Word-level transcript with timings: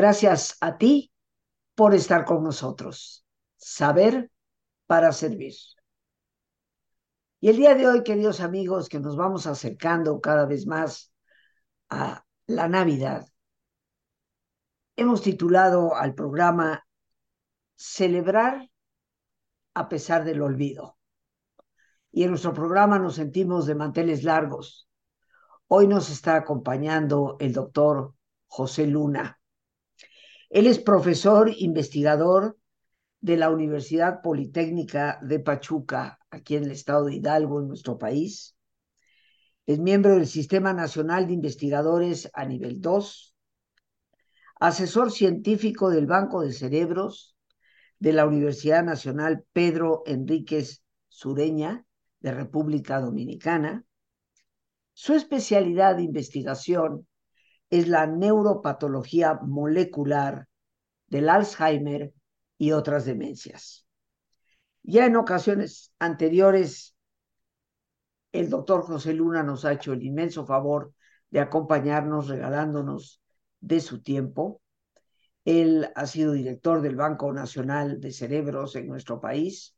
Gracias 0.00 0.56
a 0.62 0.78
ti 0.78 1.12
por 1.74 1.94
estar 1.94 2.24
con 2.24 2.42
nosotros. 2.42 3.26
Saber 3.58 4.30
para 4.86 5.12
servir. 5.12 5.52
Y 7.38 7.50
el 7.50 7.58
día 7.58 7.74
de 7.74 7.86
hoy, 7.86 8.02
queridos 8.02 8.40
amigos, 8.40 8.88
que 8.88 8.98
nos 8.98 9.14
vamos 9.14 9.46
acercando 9.46 10.18
cada 10.22 10.46
vez 10.46 10.66
más 10.66 11.12
a 11.90 12.24
la 12.46 12.66
Navidad, 12.66 13.26
hemos 14.96 15.20
titulado 15.20 15.94
al 15.94 16.14
programa 16.14 16.86
Celebrar 17.76 18.70
a 19.74 19.86
pesar 19.90 20.24
del 20.24 20.40
olvido. 20.40 20.96
Y 22.10 22.22
en 22.22 22.30
nuestro 22.30 22.54
programa 22.54 22.98
nos 22.98 23.16
sentimos 23.16 23.66
de 23.66 23.74
manteles 23.74 24.24
largos. 24.24 24.88
Hoy 25.66 25.86
nos 25.86 26.08
está 26.08 26.36
acompañando 26.36 27.36
el 27.38 27.52
doctor 27.52 28.14
José 28.46 28.86
Luna. 28.86 29.39
Él 30.50 30.66
es 30.66 30.80
profesor 30.80 31.52
investigador 31.58 32.58
de 33.20 33.36
la 33.36 33.50
Universidad 33.50 34.20
Politécnica 34.20 35.20
de 35.22 35.38
Pachuca, 35.38 36.18
aquí 36.28 36.56
en 36.56 36.64
el 36.64 36.72
estado 36.72 37.04
de 37.04 37.14
Hidalgo, 37.14 37.60
en 37.60 37.68
nuestro 37.68 37.98
país. 37.98 38.56
Es 39.66 39.78
miembro 39.78 40.14
del 40.14 40.26
Sistema 40.26 40.72
Nacional 40.72 41.28
de 41.28 41.34
Investigadores 41.34 42.28
a 42.34 42.44
nivel 42.46 42.80
2, 42.80 43.36
asesor 44.58 45.12
científico 45.12 45.88
del 45.88 46.06
Banco 46.06 46.42
de 46.42 46.52
Cerebros 46.52 47.36
de 48.00 48.12
la 48.12 48.26
Universidad 48.26 48.82
Nacional 48.82 49.44
Pedro 49.52 50.02
Enríquez 50.04 50.82
Sureña 51.08 51.86
de 52.18 52.32
República 52.32 53.00
Dominicana. 53.00 53.84
Su 54.94 55.14
especialidad 55.14 55.94
de 55.94 56.02
investigación 56.02 57.06
es 57.70 57.88
la 57.88 58.06
neuropatología 58.06 59.34
molecular 59.42 60.48
del 61.06 61.28
Alzheimer 61.28 62.12
y 62.58 62.72
otras 62.72 63.04
demencias. 63.04 63.86
Ya 64.82 65.06
en 65.06 65.16
ocasiones 65.16 65.92
anteriores, 65.98 66.96
el 68.32 68.50
doctor 68.50 68.82
José 68.82 69.14
Luna 69.14 69.42
nos 69.42 69.64
ha 69.64 69.72
hecho 69.72 69.92
el 69.92 70.02
inmenso 70.02 70.46
favor 70.46 70.92
de 71.30 71.40
acompañarnos 71.40 72.28
regalándonos 72.28 73.20
de 73.60 73.80
su 73.80 74.02
tiempo. 74.02 74.60
Él 75.44 75.90
ha 75.94 76.06
sido 76.06 76.32
director 76.32 76.82
del 76.82 76.96
Banco 76.96 77.32
Nacional 77.32 78.00
de 78.00 78.12
Cerebros 78.12 78.76
en 78.76 78.88
nuestro 78.88 79.20
país 79.20 79.74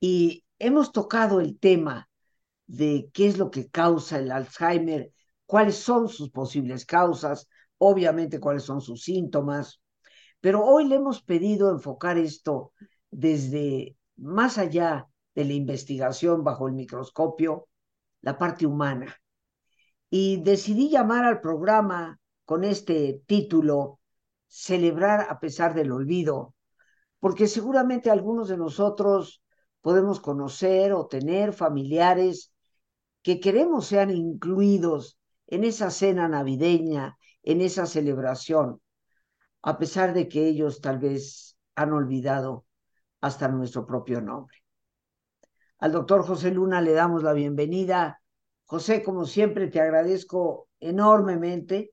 y 0.00 0.44
hemos 0.58 0.92
tocado 0.92 1.40
el 1.40 1.58
tema 1.58 2.08
de 2.66 3.10
qué 3.12 3.26
es 3.26 3.38
lo 3.38 3.50
que 3.50 3.68
causa 3.68 4.18
el 4.18 4.30
Alzheimer 4.30 5.12
cuáles 5.52 5.76
son 5.76 6.08
sus 6.08 6.30
posibles 6.30 6.86
causas, 6.86 7.46
obviamente 7.76 8.40
cuáles 8.40 8.62
son 8.62 8.80
sus 8.80 9.02
síntomas, 9.02 9.82
pero 10.40 10.64
hoy 10.64 10.86
le 10.88 10.94
hemos 10.94 11.22
pedido 11.22 11.70
enfocar 11.70 12.16
esto 12.16 12.72
desde 13.10 13.94
más 14.16 14.56
allá 14.56 15.08
de 15.34 15.44
la 15.44 15.52
investigación 15.52 16.42
bajo 16.42 16.68
el 16.68 16.72
microscopio, 16.72 17.68
la 18.22 18.38
parte 18.38 18.64
humana. 18.64 19.14
Y 20.08 20.42
decidí 20.42 20.88
llamar 20.88 21.26
al 21.26 21.42
programa 21.42 22.18
con 22.46 22.64
este 22.64 23.20
título, 23.26 24.00
Celebrar 24.46 25.26
a 25.28 25.38
pesar 25.38 25.74
del 25.74 25.92
olvido, 25.92 26.54
porque 27.20 27.46
seguramente 27.46 28.10
algunos 28.10 28.48
de 28.48 28.56
nosotros 28.56 29.42
podemos 29.82 30.18
conocer 30.18 30.94
o 30.94 31.08
tener 31.08 31.52
familiares 31.52 32.54
que 33.20 33.38
queremos 33.38 33.84
sean 33.84 34.10
incluidos 34.10 35.18
en 35.46 35.64
esa 35.64 35.90
cena 35.90 36.28
navideña, 36.28 37.18
en 37.42 37.60
esa 37.60 37.86
celebración, 37.86 38.80
a 39.62 39.78
pesar 39.78 40.14
de 40.14 40.28
que 40.28 40.46
ellos 40.48 40.80
tal 40.80 40.98
vez 40.98 41.56
han 41.74 41.92
olvidado 41.92 42.66
hasta 43.20 43.48
nuestro 43.48 43.86
propio 43.86 44.20
nombre. 44.20 44.58
Al 45.78 45.92
doctor 45.92 46.22
José 46.24 46.50
Luna 46.50 46.80
le 46.80 46.92
damos 46.92 47.22
la 47.22 47.32
bienvenida. 47.32 48.20
José, 48.64 49.02
como 49.02 49.24
siempre, 49.24 49.68
te 49.68 49.80
agradezco 49.80 50.68
enormemente 50.80 51.92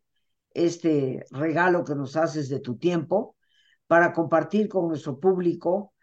este 0.52 1.26
regalo 1.32 1.84
que 1.84 1.96
nos 1.96 2.16
haces 2.16 2.50
de 2.50 2.60
tu 2.60 2.78
tiempo 2.78 3.36
para 3.88 4.14
compartir 4.14 4.70
con 4.70 4.88
nuestro 4.88 5.20
público 5.20 5.94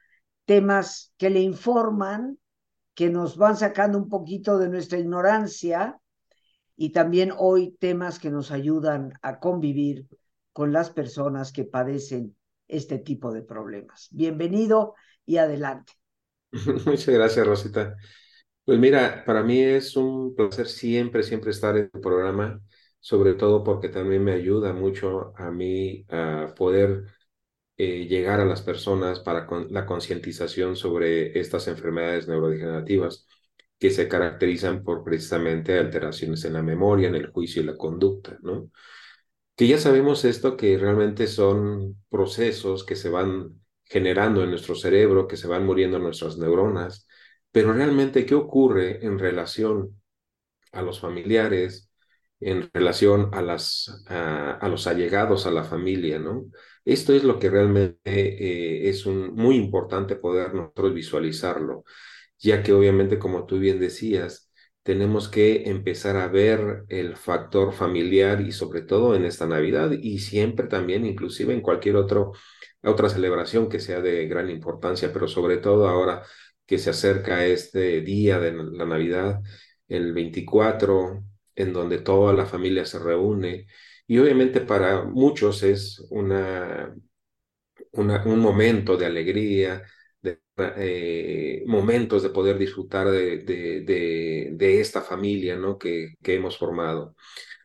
temas 0.45 1.13
que 1.17 1.31
le 1.31 1.41
informan, 1.41 2.39
que 2.95 3.11
nos 3.11 3.37
van 3.37 3.57
sacando 3.57 3.99
un 3.99 4.09
poquito 4.09 4.59
de 4.59 4.69
nuestra 4.69 4.99
ignorancia 4.99 6.01
y 6.77 6.91
también 6.91 7.33
hoy 7.37 7.77
temas 7.81 8.19
que 8.19 8.31
nos 8.31 8.51
ayudan 8.51 9.13
a 9.23 9.41
convivir 9.41 10.07
con 10.53 10.73
las 10.73 10.91
personas 10.91 11.53
que 11.53 11.65
padecen 11.65 12.37
este 12.69 12.99
tipo 12.99 13.33
de 13.33 13.43
problemas. 13.43 14.09
Bienvenido 14.11 14.95
y 15.25 15.39
adelante. 15.39 15.95
Muchas 16.87 17.09
gracias, 17.09 17.47
Rosita. 17.47 17.97
Pues 18.65 18.79
mira, 18.79 19.23
para 19.25 19.43
mí 19.43 19.61
es 19.61 19.97
un 19.97 20.35
placer 20.35 20.67
siempre, 20.67 21.23
siempre 21.23 21.51
estar 21.51 21.77
en 21.77 21.91
el 21.93 22.01
programa, 22.01 22.61
sobre 23.01 23.35
todo 23.35 23.63
porque 23.63 23.89
también 23.89 24.25
me 24.25 24.33
ayuda 24.33 24.73
mucho 24.73 25.33
a 25.37 25.51
mí 25.51 26.05
a 26.09 26.53
poder 26.57 27.05
eh, 27.77 28.07
llegar 28.07 28.41
a 28.41 28.45
las 28.45 28.63
personas 28.63 29.21
para 29.21 29.47
la 29.71 29.87
concientización 29.87 30.77
sobre 30.77 31.39
estas 31.39 31.69
enfermedades 31.69 32.27
neurodegenerativas 32.27 33.27
que 33.79 33.91
se 33.91 34.09
caracterizan 34.09 34.83
por 34.83 35.05
precisamente 35.05 35.79
alteraciones 35.79 36.45
en 36.45 36.55
la 36.55 36.63
memoria, 36.63 37.09
en 37.09 37.15
el 37.15 37.29
juicio 37.31 37.63
y 37.63 37.67
la 37.67 37.77
conducta, 37.77 38.39
¿no? 38.43 38.71
Que 39.57 39.69
ya 39.69 39.79
sabemos 39.79 40.25
esto, 40.25 40.57
que 40.57 40.79
realmente 40.79 41.27
son 41.27 42.03
procesos 42.11 42.85
que 42.85 42.97
se 42.97 43.09
van 43.09 43.61
generando 43.85 44.43
en 44.43 44.51
nuestro 44.51 44.75
cerebro, 44.75 45.29
que 45.29 45.37
se 45.37 45.49
van 45.49 45.65
muriendo 45.65 45.99
nuestras 45.99 46.39
neuronas, 46.39 47.07
pero 47.53 47.73
realmente, 47.73 48.27
¿qué 48.27 48.35
ocurre 48.35 49.05
en 49.05 49.19
relación 49.19 50.01
a 50.73 50.83
los 50.83 51.01
familiares, 51.01 51.91
en 52.41 52.71
relación 52.73 53.31
a, 53.33 53.43
las, 53.43 54.05
a, 54.09 54.69
los 54.69 54.87
allegados 54.87 55.47
a 55.47 55.51
la 55.51 55.65
familia, 55.65 56.19
¿no? 56.19 56.47
Esto 56.85 57.15
es 57.15 57.25
lo 57.25 57.39
que 57.39 57.51
realmente 57.51 57.99
eh, 58.05 58.89
es 58.89 59.07
un, 59.07 59.35
muy 59.35 59.57
importante 59.57 60.17
poder 60.17 60.55
nosotros 60.55 60.95
visualizarlo 60.95 61.85
ya 62.39 62.63
que 62.63 62.73
obviamente, 62.73 63.19
como 63.19 63.47
tú 63.47 63.59
bien 63.59 63.81
decías, 63.81 64.51
tenemos 64.83 65.29
que 65.29 65.69
empezar 65.69 66.17
a 66.17 66.29
ver 66.29 66.85
el 66.89 67.17
factor 67.17 67.73
familiar 67.73 68.41
y 68.41 68.53
sobre 68.53 68.83
todo 68.83 69.17
en 69.17 69.25
esta 69.25 69.47
Navidad 69.47 69.91
y 69.93 70.21
siempre 70.21 70.67
también, 70.69 71.05
inclusive 71.05 71.53
en 71.55 71.61
cualquier 71.61 71.97
otro, 71.97 72.33
otra 72.83 73.09
celebración 73.09 73.69
que 73.69 73.81
sea 73.81 74.01
de 74.01 74.27
gran 74.29 74.49
importancia, 74.51 75.13
pero 75.13 75.27
sobre 75.29 75.57
todo 75.59 75.89
ahora 75.89 76.23
que 76.67 76.79
se 76.79 76.91
acerca 76.91 77.45
este 77.47 78.01
día 78.03 78.39
de 78.41 78.53
la 78.53 78.87
Navidad, 78.87 79.41
el 79.89 80.13
24, 80.13 81.25
en 81.55 81.73
donde 81.73 81.99
toda 81.99 82.33
la 82.33 82.47
familia 82.47 82.85
se 82.85 82.99
reúne. 82.99 83.67
Y 84.07 84.19
obviamente 84.19 84.61
para 84.61 85.05
muchos 85.05 85.63
es 85.63 86.05
una, 86.11 86.95
un 87.93 88.39
momento 88.41 88.97
de 88.97 89.07
alegría, 89.07 89.83
eh, 90.57 91.63
momentos 91.67 92.23
de 92.23 92.31
poder 92.31 92.59
disfrutar 92.59 93.11
de, 93.11 94.81
esta 94.81 95.03
familia 95.03 95.57
¿no? 95.57 95.79
que, 95.79 96.15
que 96.23 96.35
hemos 96.35 96.59
formado. 96.59 97.15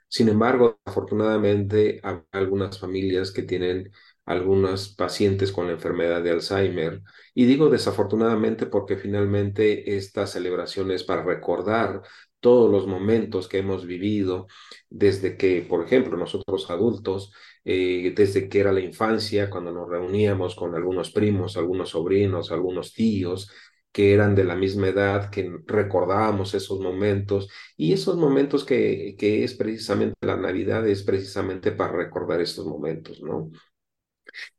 Sin 0.07 0.27
embargo, 0.29 0.79
afortunadamente, 0.85 2.01
hay 2.03 2.17
algunas 2.31 2.79
familias 2.79 3.31
que 3.31 3.43
tienen 3.43 3.91
algunos 4.25 4.89
pacientes 4.95 5.51
con 5.51 5.67
la 5.67 5.73
enfermedad 5.73 6.21
de 6.21 6.31
Alzheimer. 6.31 7.01
Y 7.33 7.45
digo 7.45 7.69
desafortunadamente 7.69 8.65
porque 8.65 8.97
finalmente 8.97 9.95
esta 9.97 10.27
celebración 10.27 10.91
es 10.91 11.03
para 11.03 11.23
recordar 11.23 12.01
todos 12.39 12.71
los 12.71 12.87
momentos 12.87 13.47
que 13.47 13.59
hemos 13.59 13.85
vivido 13.85 14.47
desde 14.89 15.37
que, 15.37 15.61
por 15.61 15.85
ejemplo, 15.85 16.17
nosotros 16.17 16.69
adultos 16.69 17.31
eh, 17.63 18.13
desde 18.15 18.49
que 18.49 18.59
era 18.59 18.71
la 18.71 18.81
infancia, 18.81 19.49
cuando 19.49 19.71
nos 19.71 19.89
reuníamos 19.89 20.55
con 20.55 20.75
algunos 20.75 21.11
primos, 21.11 21.57
algunos 21.57 21.89
sobrinos, 21.89 22.51
algunos 22.51 22.93
tíos 22.93 23.51
que 23.91 24.13
eran 24.13 24.35
de 24.35 24.45
la 24.45 24.55
misma 24.55 24.87
edad, 24.87 25.29
que 25.29 25.51
recordábamos 25.67 26.53
esos 26.53 26.79
momentos 26.79 27.49
y 27.75 27.91
esos 27.93 28.15
momentos 28.17 28.63
que, 28.63 29.15
que 29.17 29.43
es 29.43 29.53
precisamente 29.55 30.15
la 30.21 30.37
Navidad, 30.37 30.87
es 30.87 31.03
precisamente 31.03 31.71
para 31.73 31.93
recordar 31.93 32.39
estos 32.41 32.65
momentos, 32.65 33.21
¿no? 33.21 33.51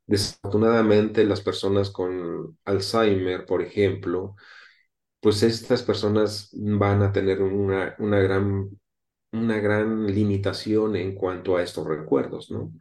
Desafortunadamente, 0.07 1.25
las 1.25 1.41
personas 1.41 1.91
con 1.91 2.59
Alzheimer, 2.65 3.47
por 3.47 3.63
ejemplo, 3.63 4.37
pues 5.21 5.43
estas 5.43 5.83
personas 5.83 6.51
van 6.55 7.03
a 7.03 7.13
tener 7.13 7.43
una, 7.43 7.97
una 7.99 8.21
gran 8.21 8.71
una 9.33 9.59
gran 9.59 10.07
limitación 10.07 10.97
en 10.97 11.15
cuanto 11.15 11.57
a 11.57 11.63
estos 11.63 11.87
recuerdos, 11.87 12.51
¿no? 12.51 12.73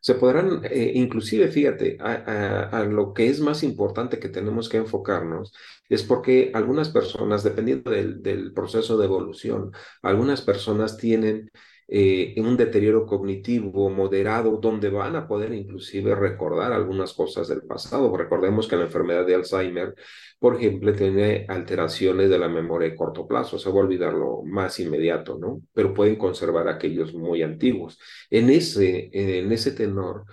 Se 0.00 0.14
podrán, 0.16 0.62
eh, 0.64 0.92
inclusive, 0.96 1.46
fíjate, 1.48 1.96
a, 2.00 2.84
lo 2.90 3.14
que 3.14 3.28
es 3.28 3.38
más 3.40 3.62
importante 3.62 4.18
que 4.18 4.28
tenemos 4.28 4.68
que 4.68 4.78
enfocarnos 4.78 5.54
es 5.88 6.02
porque 6.02 6.50
algunas 6.54 6.88
personas, 6.90 7.44
dependiendo 7.44 7.90
del, 7.92 8.20
del 8.20 8.52
proceso 8.52 8.98
de 8.98 9.04
evolución, 9.06 9.72
algunas 10.02 10.42
personas 10.42 10.96
tienen 10.96 11.50
eh, 11.88 12.34
un 12.38 12.56
deterioro 12.56 13.06
cognitivo 13.06 13.90
moderado, 13.90 14.56
donde 14.56 14.88
van 14.88 15.16
a 15.16 15.26
poder 15.26 15.52
inclusive 15.52 16.14
recordar 16.14 16.72
algunas 16.72 17.12
cosas 17.12 17.48
del 17.48 17.62
pasado. 17.62 18.16
Recordemos 18.16 18.66
que 18.68 18.76
la 18.76 18.84
enfermedad 18.84 19.26
de 19.26 19.34
Alzheimer, 19.34 19.94
por 20.38 20.56
ejemplo, 20.56 20.92
tiene 20.94 21.46
alteraciones 21.48 22.30
de 22.30 22.38
la 22.38 22.48
memoria 22.48 22.90
de 22.90 22.96
corto 22.96 23.26
plazo, 23.26 23.58
se 23.58 23.68
va 23.70 23.76
a 23.76 23.84
olvidar 23.84 24.14
lo 24.14 24.42
más 24.42 24.80
inmediato, 24.80 25.38
¿no? 25.38 25.62
Pero 25.72 25.94
pueden 25.94 26.16
conservar 26.16 26.68
aquellos 26.68 27.14
muy 27.14 27.42
antiguos. 27.42 27.98
En 28.30 28.50
ese, 28.50 29.10
en 29.12 29.52
ese 29.52 29.72
tenor, 29.72 30.24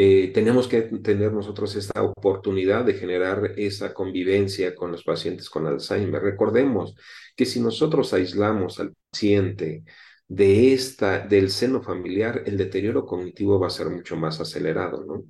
eh, 0.00 0.30
tenemos 0.32 0.68
que 0.68 0.82
tener 0.82 1.32
nosotros 1.32 1.74
esta 1.74 2.02
oportunidad 2.02 2.84
de 2.84 2.94
generar 2.94 3.52
esa 3.56 3.92
convivencia 3.92 4.74
con 4.74 4.92
los 4.92 5.02
pacientes 5.02 5.50
con 5.50 5.66
Alzheimer. 5.66 6.22
Recordemos 6.22 6.94
que 7.34 7.44
si 7.44 7.60
nosotros 7.60 8.12
aislamos 8.12 8.78
al 8.78 8.94
paciente 9.10 9.82
de 10.28 10.74
esta, 10.74 11.20
del 11.20 11.50
seno 11.50 11.82
familiar, 11.82 12.42
el 12.46 12.56
deterioro 12.56 13.06
cognitivo 13.06 13.58
va 13.58 13.68
a 13.68 13.70
ser 13.70 13.88
mucho 13.88 14.16
más 14.16 14.40
acelerado, 14.40 15.04
¿no? 15.04 15.24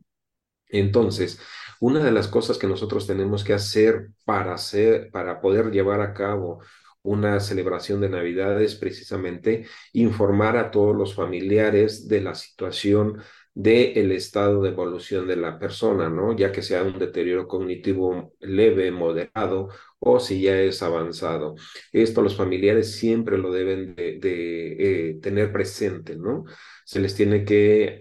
Entonces, 0.69 1.41
una 1.81 2.05
de 2.05 2.13
las 2.13 2.29
cosas 2.29 2.59
que 2.59 2.67
nosotros 2.67 3.07
tenemos 3.07 3.45
que 3.45 3.55
hacer 3.55 4.11
para, 4.25 4.55
hacer, 4.55 5.11
para 5.11 5.41
poder 5.41 5.71
llevar 5.71 6.01
a 6.01 6.13
cabo 6.13 6.61
una 7.03 7.41
celebración 7.41 8.01
de 8.01 8.11
Navidad 8.11 8.61
es 8.61 8.75
precisamente 8.75 9.67
informar 9.93 10.57
a 10.57 10.71
todos 10.71 10.95
los 10.97 11.15
familiares 11.15 12.09
de 12.09 12.21
la 12.21 12.35
situación 12.35 13.23
del 13.59 14.13
estado 14.13 14.63
de 14.63 14.71
evolución 14.71 15.27
de 15.27 15.35
la 15.35 15.59
persona, 15.59 16.09
¿no? 16.09 16.37
Ya 16.37 16.53
que 16.53 16.63
sea 16.63 16.85
un 16.85 16.97
deterioro 16.99 17.49
cognitivo 17.49 18.33
leve, 18.39 18.93
moderado 18.93 19.69
o 19.99 20.21
si 20.21 20.43
ya 20.43 20.61
es 20.61 20.81
avanzado. 20.83 21.57
Esto 21.93 22.23
los 22.23 22.37
familiares 22.37 22.93
siempre 22.95 23.37
lo 23.37 23.51
deben 23.51 23.97
de, 23.97 25.11
eh, 25.11 25.19
tener 25.21 25.53
presente, 25.53 26.15
¿no? 26.17 26.45
Se 26.85 27.01
les 27.01 27.17
tiene 27.17 27.45
que 27.45 27.99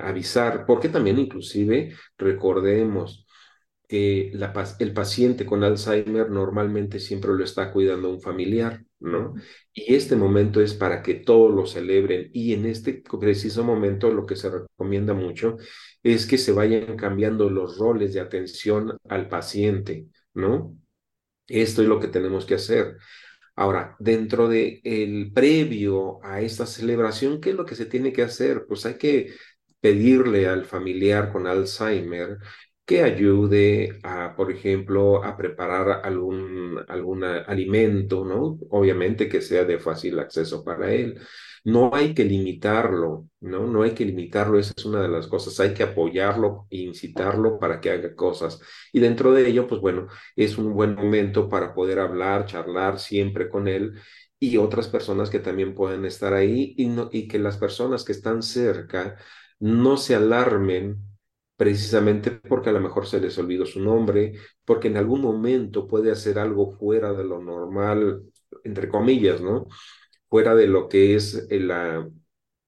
avisar, 0.00 0.66
porque 0.66 0.88
también 0.88 1.18
inclusive 1.18 1.94
recordemos, 2.18 3.24
que 3.88 4.30
la, 4.34 4.52
el 4.80 4.92
paciente 4.92 5.46
con 5.46 5.64
Alzheimer 5.64 6.28
normalmente 6.30 7.00
siempre 7.00 7.32
lo 7.32 7.44
está 7.44 7.72
cuidando 7.72 8.10
un 8.10 8.20
familiar, 8.20 8.84
¿no? 9.00 9.34
Y 9.72 9.94
este 9.94 10.16
momento 10.16 10.60
es 10.60 10.74
para 10.74 11.02
que 11.02 11.14
todos 11.14 11.54
lo 11.54 11.66
celebren 11.66 12.30
y 12.32 12.54
en 12.54 12.66
este 12.66 13.02
preciso 13.20 13.64
momento 13.64 14.10
lo 14.12 14.26
que 14.26 14.36
se 14.36 14.50
recomienda 14.50 15.14
mucho 15.14 15.56
es 16.02 16.26
que 16.26 16.38
se 16.38 16.52
vayan 16.52 16.96
cambiando 16.96 17.50
los 17.50 17.78
roles 17.78 18.14
de 18.14 18.20
atención 18.20 18.98
al 19.08 19.28
paciente, 19.28 20.06
¿no? 20.34 20.76
Esto 21.46 21.82
es 21.82 21.88
lo 21.88 22.00
que 22.00 22.08
tenemos 22.08 22.44
que 22.46 22.54
hacer. 22.54 22.96
Ahora, 23.56 23.96
dentro 23.98 24.48
de 24.48 24.80
el 24.84 25.32
previo 25.32 26.24
a 26.24 26.40
esta 26.40 26.66
celebración, 26.66 27.40
¿qué 27.40 27.50
es 27.50 27.56
lo 27.56 27.64
que 27.66 27.74
se 27.74 27.86
tiene 27.86 28.12
que 28.12 28.22
hacer? 28.22 28.66
Pues 28.68 28.86
hay 28.86 28.94
que 28.98 29.34
pedirle 29.80 30.46
al 30.48 30.64
familiar 30.64 31.32
con 31.32 31.46
Alzheimer 31.46 32.38
que 32.88 33.02
ayude 33.02 33.98
a, 34.02 34.34
por 34.34 34.50
ejemplo, 34.50 35.22
a 35.22 35.36
preparar 35.36 36.00
algún, 36.06 36.80
algún 36.88 37.22
alimento, 37.24 38.24
¿no? 38.24 38.58
Obviamente 38.70 39.28
que 39.28 39.42
sea 39.42 39.64
de 39.64 39.78
fácil 39.78 40.18
acceso 40.18 40.64
para 40.64 40.90
él. 40.94 41.20
No 41.64 41.90
hay 41.94 42.14
que 42.14 42.24
limitarlo, 42.24 43.28
¿no? 43.40 43.66
No 43.66 43.82
hay 43.82 43.90
que 43.92 44.06
limitarlo, 44.06 44.58
esa 44.58 44.72
es 44.74 44.86
una 44.86 45.02
de 45.02 45.08
las 45.08 45.26
cosas. 45.26 45.60
Hay 45.60 45.74
que 45.74 45.82
apoyarlo 45.82 46.66
e 46.70 46.78
incitarlo 46.78 47.58
para 47.58 47.78
que 47.80 47.90
haga 47.90 48.14
cosas. 48.14 48.58
Y 48.90 49.00
dentro 49.00 49.32
de 49.32 49.46
ello, 49.48 49.66
pues 49.66 49.82
bueno, 49.82 50.08
es 50.34 50.56
un 50.56 50.72
buen 50.72 50.94
momento 50.94 51.46
para 51.50 51.74
poder 51.74 51.98
hablar, 51.98 52.46
charlar 52.46 52.98
siempre 52.98 53.50
con 53.50 53.68
él 53.68 54.00
y 54.40 54.56
otras 54.56 54.88
personas 54.88 55.28
que 55.28 55.40
también 55.40 55.74
pueden 55.74 56.06
estar 56.06 56.32
ahí 56.32 56.74
y, 56.78 56.86
no, 56.86 57.10
y 57.12 57.28
que 57.28 57.38
las 57.38 57.58
personas 57.58 58.02
que 58.04 58.12
están 58.12 58.42
cerca 58.42 59.16
no 59.60 59.98
se 59.98 60.14
alarmen 60.14 61.07
precisamente 61.58 62.32
porque 62.32 62.70
a 62.70 62.72
lo 62.74 62.80
mejor 62.80 63.06
se 63.08 63.20
les 63.20 63.38
olvidó 63.38 63.66
su 63.66 63.80
nombre, 63.82 64.34
porque 64.64 64.88
en 64.88 64.98
algún 64.98 65.22
momento 65.22 65.88
puede 65.88 66.12
hacer 66.12 66.38
algo 66.40 66.72
fuera 66.72 67.12
de 67.14 67.24
lo 67.24 67.40
normal, 67.42 68.22
entre 68.64 68.88
comillas, 68.88 69.42
¿no? 69.42 69.68
Fuera 70.30 70.54
de 70.54 70.68
lo 70.68 70.88
que 70.88 71.16
es 71.16 71.48
la, 71.50 72.08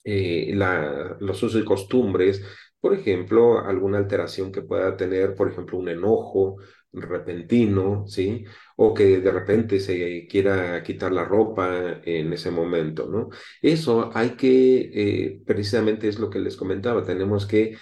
eh, 0.05 0.53
la, 0.55 1.17
los 1.21 1.43
usos 1.43 1.63
y 1.63 1.65
costumbres, 1.65 2.43
por 2.81 2.95
ejemplo, 2.95 3.61
alguna 3.61 3.99
alteración 3.99 4.51
que 4.53 4.63
pueda 4.63 4.97
tener, 4.97 5.35
por 5.35 5.51
ejemplo, 5.51 5.79
un 5.79 5.89
enojo 5.91 6.57
repentino, 6.93 8.07
¿sí? 8.09 8.45
O 8.77 8.95
que 8.95 9.21
de 9.21 9.31
repente 9.31 9.79
se 9.81 10.27
quiera 10.29 10.83
quitar 10.83 11.13
la 11.13 11.25
ropa 11.25 12.01
en 12.05 12.33
ese 12.33 12.51
momento, 12.51 13.07
¿no? 13.09 13.29
Eso 13.63 14.11
hay 14.15 14.31
que, 14.31 14.91
eh, 14.93 15.43
precisamente 15.47 16.09
es 16.09 16.19
lo 16.19 16.31
que 16.31 16.41
les 16.41 16.57
comentaba, 16.57 17.05
tenemos 17.05 17.47
que 17.47 17.77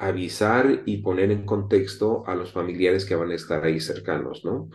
avisar 0.00 0.82
y 0.86 0.98
poner 0.98 1.30
en 1.30 1.44
contexto 1.44 2.24
a 2.26 2.34
los 2.34 2.52
familiares 2.52 3.04
que 3.04 3.14
van 3.14 3.30
a 3.30 3.34
estar 3.34 3.64
ahí 3.64 3.80
cercanos, 3.80 4.44
¿no? 4.44 4.70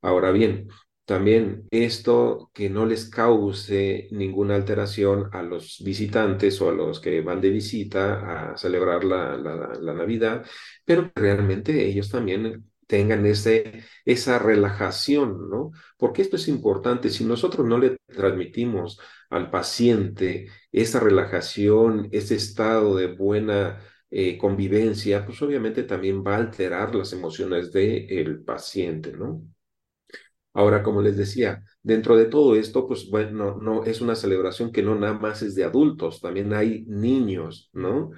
Ahora 0.00 0.32
bien, 0.32 0.68
también 1.04 1.66
esto 1.70 2.50
que 2.54 2.70
no 2.70 2.86
les 2.86 3.10
cause 3.10 4.08
ninguna 4.12 4.54
alteración 4.54 5.28
a 5.32 5.42
los 5.42 5.82
visitantes 5.84 6.60
o 6.62 6.70
a 6.70 6.72
los 6.72 7.00
que 7.00 7.20
van 7.20 7.40
de 7.40 7.50
visita 7.50 8.52
a 8.52 8.56
celebrar 8.56 9.04
la, 9.04 9.36
la, 9.36 9.94
Navidad, 9.94 10.46
pero 10.84 11.12
realmente 11.14 11.86
ellos 11.86 12.08
también 12.10 12.64
tengan 12.86 13.26
ese, 13.26 13.84
esa 14.04 14.38
relajación, 14.38 15.50
¿no? 15.50 15.72
Porque 15.98 16.22
esto 16.22 16.36
es 16.36 16.48
importante. 16.48 17.10
Si 17.10 17.24
nosotros 17.24 17.66
no 17.66 17.78
le 17.78 17.98
transmitimos 18.06 18.98
al 19.30 19.50
paciente 19.50 20.46
esa 20.72 21.00
relajación, 21.00 22.08
ese 22.12 22.36
estado 22.36 22.96
de 22.96 23.08
buena 23.08 23.80
eh, 24.12 24.38
convivencia, 24.38 25.26
pues 25.26 25.42
obviamente 25.42 25.84
también 25.84 26.24
va 26.24 26.36
a 26.36 26.38
alterar 26.38 26.94
las 26.94 27.12
emociones 27.14 27.72
del 27.72 28.06
el 28.10 28.44
paciente, 28.44 29.12
¿no? 29.14 29.42
Ahora, 30.54 30.82
como 30.82 31.00
les 31.00 31.16
decía, 31.16 31.64
dentro 31.82 32.16
de 32.16 32.26
todo 32.26 32.56
esto, 32.56 32.86
pues 32.86 33.08
bueno, 33.10 33.56
no 33.60 33.84
es 33.84 34.00
una 34.02 34.14
celebración 34.14 34.70
que 34.70 34.82
no 34.82 34.94
nada 34.94 35.14
más 35.14 35.40
es 35.42 35.54
de 35.54 35.64
adultos, 35.64 36.20
también 36.20 36.52
hay 36.52 36.84
niños, 36.86 37.70
¿no? 37.72 38.10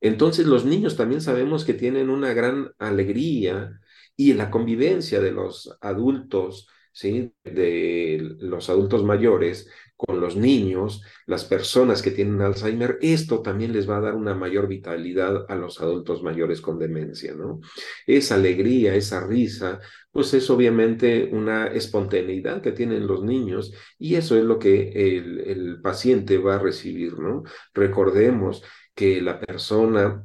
Entonces 0.00 0.46
los 0.46 0.64
niños 0.64 0.96
también 0.96 1.20
sabemos 1.20 1.64
que 1.64 1.74
tienen 1.74 2.10
una 2.10 2.34
gran 2.34 2.70
alegría 2.78 3.80
y 4.16 4.34
la 4.34 4.50
convivencia 4.50 5.20
de 5.20 5.32
los 5.32 5.76
adultos, 5.80 6.68
De 7.02 8.36
los 8.40 8.70
adultos 8.70 9.04
mayores, 9.04 9.68
con 9.96 10.20
los 10.20 10.36
niños, 10.36 11.02
las 11.26 11.44
personas 11.44 12.02
que 12.02 12.10
tienen 12.10 12.40
Alzheimer, 12.42 12.98
esto 13.00 13.40
también 13.40 13.72
les 13.72 13.88
va 13.88 13.96
a 13.96 14.00
dar 14.00 14.14
una 14.14 14.34
mayor 14.34 14.68
vitalidad 14.68 15.46
a 15.48 15.54
los 15.56 15.80
adultos 15.80 16.22
mayores 16.22 16.60
con 16.60 16.78
demencia, 16.78 17.34
¿no? 17.34 17.60
Esa 18.06 18.34
alegría, 18.36 18.94
esa 18.94 19.26
risa, 19.26 19.80
pues 20.10 20.32
es 20.34 20.48
obviamente 20.50 21.30
una 21.32 21.66
espontaneidad 21.68 22.60
que 22.62 22.72
tienen 22.72 23.06
los 23.06 23.22
niños 23.22 23.72
y 23.98 24.16
eso 24.16 24.36
es 24.36 24.44
lo 24.44 24.58
que 24.58 25.16
el, 25.16 25.40
el 25.40 25.80
paciente 25.80 26.38
va 26.38 26.56
a 26.56 26.58
recibir, 26.58 27.18
¿no? 27.18 27.42
Recordemos 27.74 28.62
que 28.94 29.20
la 29.20 29.40
persona 29.40 30.24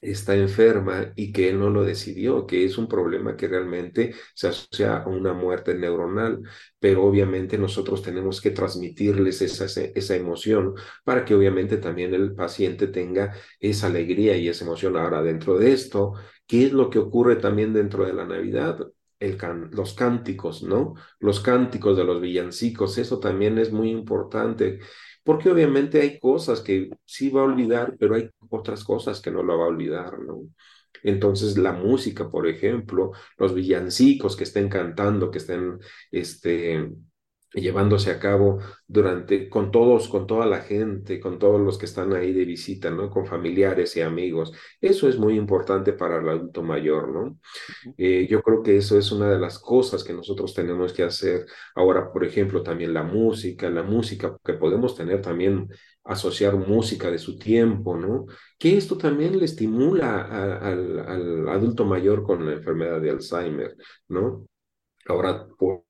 está 0.00 0.34
enferma 0.34 1.12
y 1.14 1.32
que 1.32 1.50
él 1.50 1.58
no 1.58 1.70
lo 1.70 1.84
decidió, 1.84 2.46
que 2.46 2.64
es 2.64 2.78
un 2.78 2.88
problema 2.88 3.36
que 3.36 3.48
realmente 3.48 4.14
se 4.34 4.48
asocia 4.48 4.98
a 4.98 5.08
una 5.08 5.32
muerte 5.32 5.74
neuronal, 5.74 6.40
pero 6.78 7.04
obviamente 7.04 7.58
nosotros 7.58 8.02
tenemos 8.02 8.40
que 8.40 8.50
transmitirles 8.50 9.42
esa, 9.42 9.66
esa 9.94 10.16
emoción 10.16 10.74
para 11.04 11.24
que 11.24 11.34
obviamente 11.34 11.76
también 11.76 12.14
el 12.14 12.34
paciente 12.34 12.86
tenga 12.88 13.34
esa 13.58 13.88
alegría 13.88 14.36
y 14.36 14.48
esa 14.48 14.64
emoción. 14.64 14.96
Ahora, 14.96 15.22
dentro 15.22 15.58
de 15.58 15.72
esto, 15.72 16.14
¿qué 16.46 16.66
es 16.66 16.72
lo 16.72 16.90
que 16.90 16.98
ocurre 16.98 17.36
también 17.36 17.72
dentro 17.72 18.06
de 18.06 18.12
la 18.14 18.24
Navidad? 18.24 18.78
El 19.18 19.36
los 19.72 19.92
cánticos, 19.92 20.62
¿no? 20.62 20.94
Los 21.18 21.40
cánticos 21.40 21.94
de 21.98 22.04
los 22.04 22.22
villancicos, 22.22 22.96
eso 22.96 23.20
también 23.20 23.58
es 23.58 23.70
muy 23.70 23.90
importante 23.90 24.78
porque 25.30 25.48
obviamente 25.48 26.00
hay 26.00 26.18
cosas 26.18 26.60
que 26.60 26.90
sí 27.04 27.30
va 27.30 27.42
a 27.42 27.44
olvidar, 27.44 27.94
pero 28.00 28.16
hay 28.16 28.28
otras 28.48 28.82
cosas 28.82 29.20
que 29.20 29.30
no 29.30 29.44
lo 29.44 29.56
va 29.56 29.66
a 29.66 29.68
olvidar, 29.68 30.18
¿no? 30.18 30.40
Entonces 31.04 31.56
la 31.56 31.70
música, 31.72 32.28
por 32.28 32.48
ejemplo, 32.48 33.12
los 33.38 33.54
villancicos 33.54 34.34
que 34.34 34.42
estén 34.42 34.68
cantando, 34.68 35.30
que 35.30 35.38
estén 35.38 35.78
este, 36.10 36.90
llevándose 37.52 38.10
a 38.10 38.18
cabo 38.18 38.58
durante, 38.86 39.48
con 39.48 39.70
todos, 39.70 40.08
con 40.08 40.26
toda 40.26 40.46
la 40.46 40.60
gente, 40.60 41.20
con 41.20 41.38
todos 41.38 41.60
los 41.60 41.78
que 41.78 41.86
están 41.86 42.12
ahí 42.14 42.32
de 42.32 42.44
visita, 42.44 42.90
¿no? 42.90 43.10
Con 43.10 43.26
familiares 43.26 43.96
y 43.96 44.00
amigos. 44.02 44.52
Eso 44.80 45.08
es 45.08 45.18
muy 45.18 45.36
importante 45.36 45.92
para 45.92 46.18
el 46.20 46.28
adulto 46.28 46.62
mayor, 46.62 47.08
¿no? 47.08 47.38
Eh, 47.96 48.26
yo 48.30 48.42
creo 48.42 48.62
que 48.62 48.76
eso 48.76 48.98
es 48.98 49.12
una 49.12 49.30
de 49.30 49.38
las 49.38 49.58
cosas 49.58 50.04
que 50.04 50.12
nosotros 50.12 50.54
tenemos 50.54 50.92
que 50.92 51.02
hacer. 51.02 51.46
Ahora, 51.74 52.12
por 52.12 52.24
ejemplo, 52.24 52.62
también 52.62 52.94
la 52.94 53.02
música, 53.02 53.70
la 53.70 53.82
música 53.82 54.36
que 54.44 54.54
podemos 54.54 54.94
tener 54.96 55.20
también, 55.22 55.68
asociar 56.04 56.56
música 56.56 57.10
de 57.10 57.18
su 57.18 57.38
tiempo, 57.38 57.96
¿no? 57.96 58.26
Que 58.58 58.76
esto 58.76 58.96
también 58.96 59.38
le 59.38 59.44
estimula 59.44 60.22
al, 60.60 60.98
al 61.00 61.48
adulto 61.48 61.84
mayor 61.84 62.22
con 62.22 62.44
la 62.46 62.52
enfermedad 62.54 63.00
de 63.00 63.10
Alzheimer, 63.10 63.76
¿no? 64.08 64.46
Ahora, 65.10 65.46
por 65.58 65.84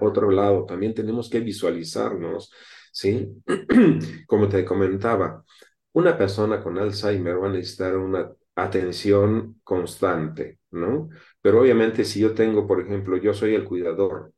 otro, 0.00 0.30
lado, 0.30 0.64
también 0.66 0.94
tenemos 0.94 1.28
que 1.30 1.40
visualizarnos 1.40 2.50
¿sí? 2.92 3.28
Como 4.26 4.48
te 4.48 4.64
comentaba, 4.64 5.44
una 5.92 6.16
persona 6.16 6.62
con 6.62 6.78
Alzheimer 6.78 7.42
va 7.42 7.48
a 7.48 7.52
necesitar 7.52 7.96
una 7.96 8.30
atención 8.54 9.60
constante, 9.64 10.60
¿no? 10.70 11.08
Pero 11.40 11.60
obviamente 11.62 12.04
si 12.04 12.20
yo 12.20 12.34
tengo, 12.34 12.66
por 12.66 12.80
ejemplo, 12.80 13.16
yo 13.16 13.34
soy 13.34 13.54
el 13.54 13.64
cuidador 13.64 14.32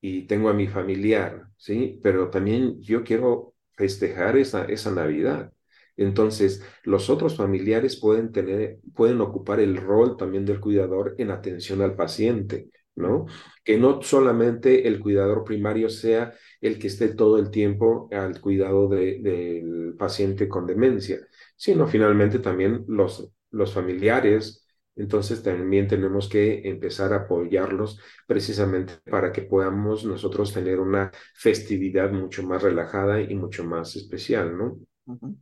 y 0.00 0.26
tengo 0.26 0.48
a 0.50 0.54
mi 0.54 0.68
familiar, 0.68 1.48
¿sí? 1.56 2.00
Pero 2.02 2.30
también 2.30 2.80
yo 2.82 3.04
quiero 3.04 3.54
festejar 3.72 4.36
esa, 4.36 4.64
esa 4.66 4.90
Navidad. 4.92 5.52
Entonces, 5.96 6.62
los 6.84 7.08
otros 7.10 7.36
familiares 7.36 7.96
pueden 8.00 8.32
tener, 8.32 8.78
pueden 8.94 9.20
ocupar 9.20 9.60
el 9.60 9.76
rol 9.76 10.16
también 10.16 10.44
del 10.44 10.60
cuidador 10.60 11.14
en 11.18 11.30
atención 11.30 11.82
al 11.82 11.94
paciente, 11.96 12.68
¿no? 12.96 13.26
Que 13.64 13.78
no 13.78 14.02
solamente 14.02 14.86
el 14.88 15.00
cuidador 15.00 15.44
primario 15.44 15.88
sea 15.90 16.34
el 16.60 16.78
que 16.78 16.86
esté 16.88 17.08
todo 17.14 17.38
el 17.38 17.50
tiempo 17.50 18.08
al 18.12 18.40
cuidado 18.40 18.88
de, 18.88 19.18
del 19.20 19.94
paciente 19.98 20.48
con 20.48 20.66
demencia, 20.66 21.18
sino 21.56 21.86
finalmente 21.86 22.38
también 22.38 22.84
los, 22.88 23.30
los 23.50 23.72
familiares. 23.72 24.66
Entonces 24.96 25.42
también 25.42 25.88
tenemos 25.88 26.28
que 26.28 26.68
empezar 26.68 27.12
a 27.12 27.16
apoyarlos 27.24 27.98
precisamente 28.26 28.94
para 29.10 29.32
que 29.32 29.42
podamos 29.42 30.04
nosotros 30.04 30.52
tener 30.52 30.78
una 30.78 31.10
festividad 31.34 32.12
mucho 32.12 32.44
más 32.44 32.62
relajada 32.62 33.20
y 33.20 33.34
mucho 33.34 33.64
más 33.64 33.96
especial, 33.96 34.56
¿no? 34.56 34.78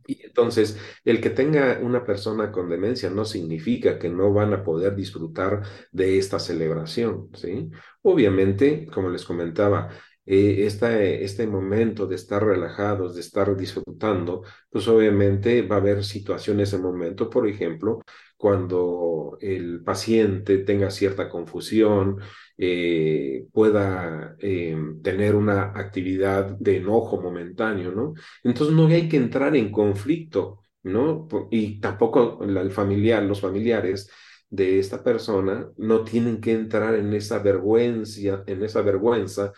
Y 0.05 0.25
entonces, 0.25 0.77
el 1.05 1.21
que 1.21 1.29
tenga 1.29 1.79
una 1.81 2.03
persona 2.03 2.51
con 2.51 2.69
demencia 2.69 3.09
no 3.09 3.25
significa 3.25 3.97
que 3.97 4.09
no 4.09 4.33
van 4.33 4.53
a 4.53 4.63
poder 4.63 4.95
disfrutar 4.95 5.63
de 5.91 6.17
esta 6.17 6.39
celebración, 6.39 7.29
¿sí? 7.35 7.69
Obviamente, 8.01 8.85
como 8.87 9.09
les 9.09 9.23
comentaba, 9.25 9.89
eh, 10.25 10.65
este 10.65 11.47
momento 11.47 12.05
de 12.07 12.15
estar 12.15 12.43
relajados, 12.43 13.15
de 13.15 13.21
estar 13.21 13.55
disfrutando, 13.55 14.43
pues 14.69 14.87
obviamente 14.87 15.61
va 15.61 15.75
a 15.77 15.79
haber 15.79 16.03
situaciones 16.03 16.73
en 16.73 16.81
momento, 16.81 17.29
por 17.29 17.47
ejemplo, 17.47 18.01
cuando 18.43 19.37
el 19.39 19.81
paciente 19.85 20.57
tenga 20.57 20.91
cierta 20.91 21.29
confusión, 21.29 22.19
eh, 22.57 23.45
pueda 23.53 24.35
eh, 24.37 24.75
tener 25.01 25.35
una 25.35 25.71
actividad 25.73 26.57
de 26.59 26.75
enojo 26.75 27.21
momentáneo, 27.21 27.91
¿no? 27.93 28.15
Entonces 28.43 28.75
no 28.75 28.87
hay 28.87 29.07
que 29.07 29.15
entrar 29.15 29.55
en 29.55 29.71
conflicto, 29.71 30.59
¿no? 30.83 31.29
Y 31.51 31.79
tampoco 31.79 32.43
el 32.43 32.69
familiar, 32.71 33.23
los 33.23 33.39
familiares 33.39 34.11
de 34.49 34.77
esta 34.77 35.01
persona 35.01 35.69
no 35.77 36.03
tienen 36.03 36.41
que 36.41 36.51
entrar 36.51 36.95
en 36.95 37.13
esa 37.13 37.39
vergüenza, 37.39 38.43
en 38.45 38.61
esa 38.61 38.81
vergüenza 38.81 39.53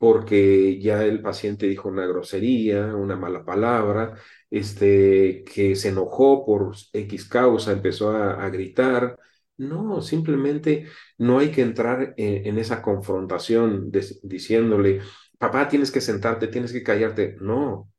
porque 0.00 0.80
ya 0.80 1.04
el 1.04 1.20
paciente 1.22 1.66
dijo 1.66 1.90
una 1.90 2.06
grosería, 2.06 2.96
una 2.96 3.16
mala 3.16 3.44
palabra, 3.44 4.16
este, 4.50 5.44
que 5.44 5.76
se 5.76 5.90
enojó 5.90 6.46
por 6.46 6.74
X 6.94 7.28
causa, 7.28 7.72
empezó 7.72 8.10
a, 8.16 8.48
gritar. 8.48 9.18
No, 9.58 10.00
simplemente 10.00 10.86
no 11.18 11.38
hay 11.38 11.50
que 11.52 11.60
entrar 11.62 12.14
en, 12.16 12.58
esa 12.58 12.80
confrontación 12.82 13.90
diciéndole, 14.22 15.02
papá, 15.38 15.68
tienes 15.68 15.90
que 15.90 16.00
sentarte, 16.00 16.48
tienes 16.48 16.72
que 16.72 16.82
callarte. 16.82 17.36
No, 17.40 17.90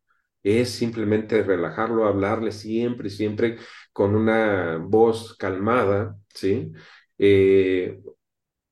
es 0.44 0.72
simplemente 0.72 1.44
relajarlo, 1.44 2.08
hablarle 2.08 2.52
siempre, 2.52 3.12
siempre 3.12 3.58
con 3.94 4.16
una 4.16 4.78
voz 4.78 5.36
calmada, 5.38 6.18
¿sí? 6.34 6.72
Eh, 7.20 8.02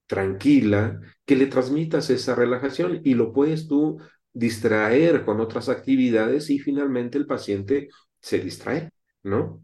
tranquila, 0.09 0.99
que 1.25 1.35
le 1.35 1.45
transmitas 1.45 2.09
esa 2.09 2.33
relajación 2.33 3.01
y 3.03 3.13
lo 3.13 3.31
puedes 3.31 3.67
tú 3.67 3.99
distraer 4.33 5.23
con 5.23 5.39
otras 5.39 5.69
actividades 5.69 6.49
y 6.49 6.57
finalmente 6.57 7.19
el 7.19 7.27
paciente 7.27 7.89
se 8.19 8.39
distrae, 8.39 8.89
¿no? 9.21 9.63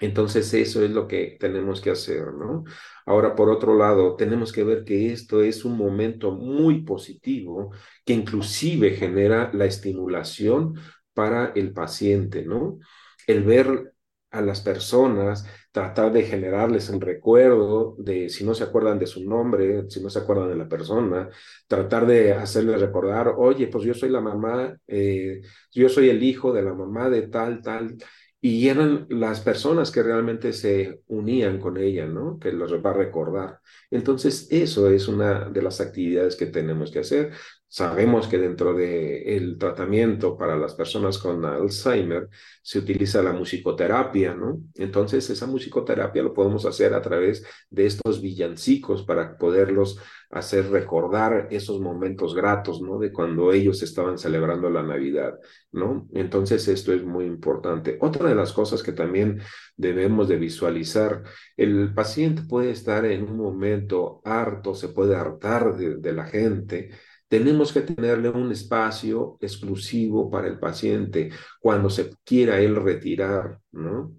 Entonces 0.00 0.52
eso 0.54 0.82
es 0.82 0.90
lo 0.90 1.06
que 1.06 1.36
tenemos 1.38 1.82
que 1.82 1.90
hacer, 1.90 2.32
¿no? 2.34 2.64
Ahora, 3.04 3.34
por 3.34 3.50
otro 3.50 3.76
lado, 3.76 4.16
tenemos 4.16 4.52
que 4.52 4.64
ver 4.64 4.84
que 4.84 5.12
esto 5.12 5.42
es 5.42 5.64
un 5.66 5.76
momento 5.76 6.32
muy 6.32 6.82
positivo 6.82 7.72
que 8.04 8.14
inclusive 8.14 8.92
genera 8.92 9.50
la 9.52 9.66
estimulación 9.66 10.74
para 11.14 11.52
el 11.54 11.72
paciente, 11.74 12.44
¿no? 12.44 12.78
El 13.26 13.44
ver 13.44 13.94
a 14.36 14.42
las 14.42 14.60
personas, 14.60 15.44
tratar 15.72 16.12
de 16.12 16.22
generarles 16.24 16.88
un 16.90 17.00
recuerdo 17.00 17.96
de 17.98 18.28
si 18.28 18.44
no 18.44 18.54
se 18.54 18.64
acuerdan 18.64 18.98
de 18.98 19.06
su 19.06 19.28
nombre, 19.28 19.84
si 19.88 20.02
no 20.02 20.10
se 20.10 20.18
acuerdan 20.20 20.48
de 20.48 20.56
la 20.56 20.68
persona, 20.68 21.28
tratar 21.66 22.06
de 22.06 22.32
hacerles 22.32 22.80
recordar, 22.80 23.34
oye, 23.36 23.68
pues 23.68 23.84
yo 23.84 23.94
soy 23.94 24.10
la 24.10 24.20
mamá, 24.20 24.76
eh, 24.86 25.40
yo 25.72 25.88
soy 25.88 26.10
el 26.10 26.22
hijo 26.22 26.52
de 26.52 26.62
la 26.62 26.74
mamá 26.74 27.10
de 27.10 27.22
tal, 27.28 27.62
tal, 27.62 27.96
y 28.40 28.68
eran 28.68 29.06
las 29.08 29.40
personas 29.40 29.90
que 29.90 30.02
realmente 30.02 30.52
se 30.52 31.00
unían 31.08 31.58
con 31.58 31.76
ella, 31.78 32.06
¿no? 32.06 32.38
Que 32.38 32.52
los 32.52 32.72
va 32.74 32.90
a 32.90 32.92
recordar. 32.92 33.60
Entonces, 33.90 34.46
eso 34.50 34.88
es 34.90 35.08
una 35.08 35.48
de 35.50 35.62
las 35.62 35.80
actividades 35.80 36.36
que 36.36 36.46
tenemos 36.46 36.90
que 36.90 37.00
hacer. 37.00 37.32
Sabemos 37.76 38.26
que 38.26 38.38
dentro 38.38 38.72
del 38.72 39.58
tratamiento 39.58 40.34
para 40.34 40.56
las 40.56 40.72
personas 40.72 41.18
con 41.18 41.44
Alzheimer 41.44 42.30
se 42.62 42.78
utiliza 42.78 43.22
la 43.22 43.34
musicoterapia, 43.34 44.34
¿no? 44.34 44.62
Entonces, 44.76 45.28
esa 45.28 45.46
musicoterapia 45.46 46.22
lo 46.22 46.32
podemos 46.32 46.64
hacer 46.64 46.94
a 46.94 47.02
través 47.02 47.44
de 47.68 47.84
estos 47.84 48.22
villancicos 48.22 49.02
para 49.02 49.36
poderlos 49.36 50.00
hacer 50.30 50.70
recordar 50.70 51.48
esos 51.50 51.78
momentos 51.78 52.34
gratos, 52.34 52.80
¿no? 52.80 52.98
De 52.98 53.12
cuando 53.12 53.52
ellos 53.52 53.82
estaban 53.82 54.16
celebrando 54.16 54.70
la 54.70 54.82
Navidad, 54.82 55.34
¿no? 55.70 56.08
Entonces, 56.14 56.66
esto 56.68 56.94
es 56.94 57.04
muy 57.04 57.26
importante. 57.26 57.98
Otra 58.00 58.26
de 58.26 58.34
las 58.34 58.54
cosas 58.54 58.82
que 58.82 58.92
también 58.92 59.42
debemos 59.76 60.28
de 60.28 60.36
visualizar, 60.36 61.24
el 61.58 61.92
paciente 61.92 62.40
puede 62.48 62.70
estar 62.70 63.04
en 63.04 63.24
un 63.24 63.36
momento 63.36 64.22
harto, 64.24 64.74
se 64.74 64.88
puede 64.88 65.14
hartar 65.14 65.76
de, 65.76 66.12
la 66.14 66.24
gente, 66.24 66.90
tenemos 67.28 67.72
que 67.72 67.80
tenerle 67.82 68.30
un 68.30 68.52
espacio 68.52 69.38
exclusivo 69.40 70.30
para 70.30 70.48
el 70.48 70.58
paciente 70.58 71.30
cuando 71.60 71.90
se 71.90 72.10
quiera 72.24 72.60
él 72.60 72.76
retirar, 72.76 73.60
¿no? 73.72 74.14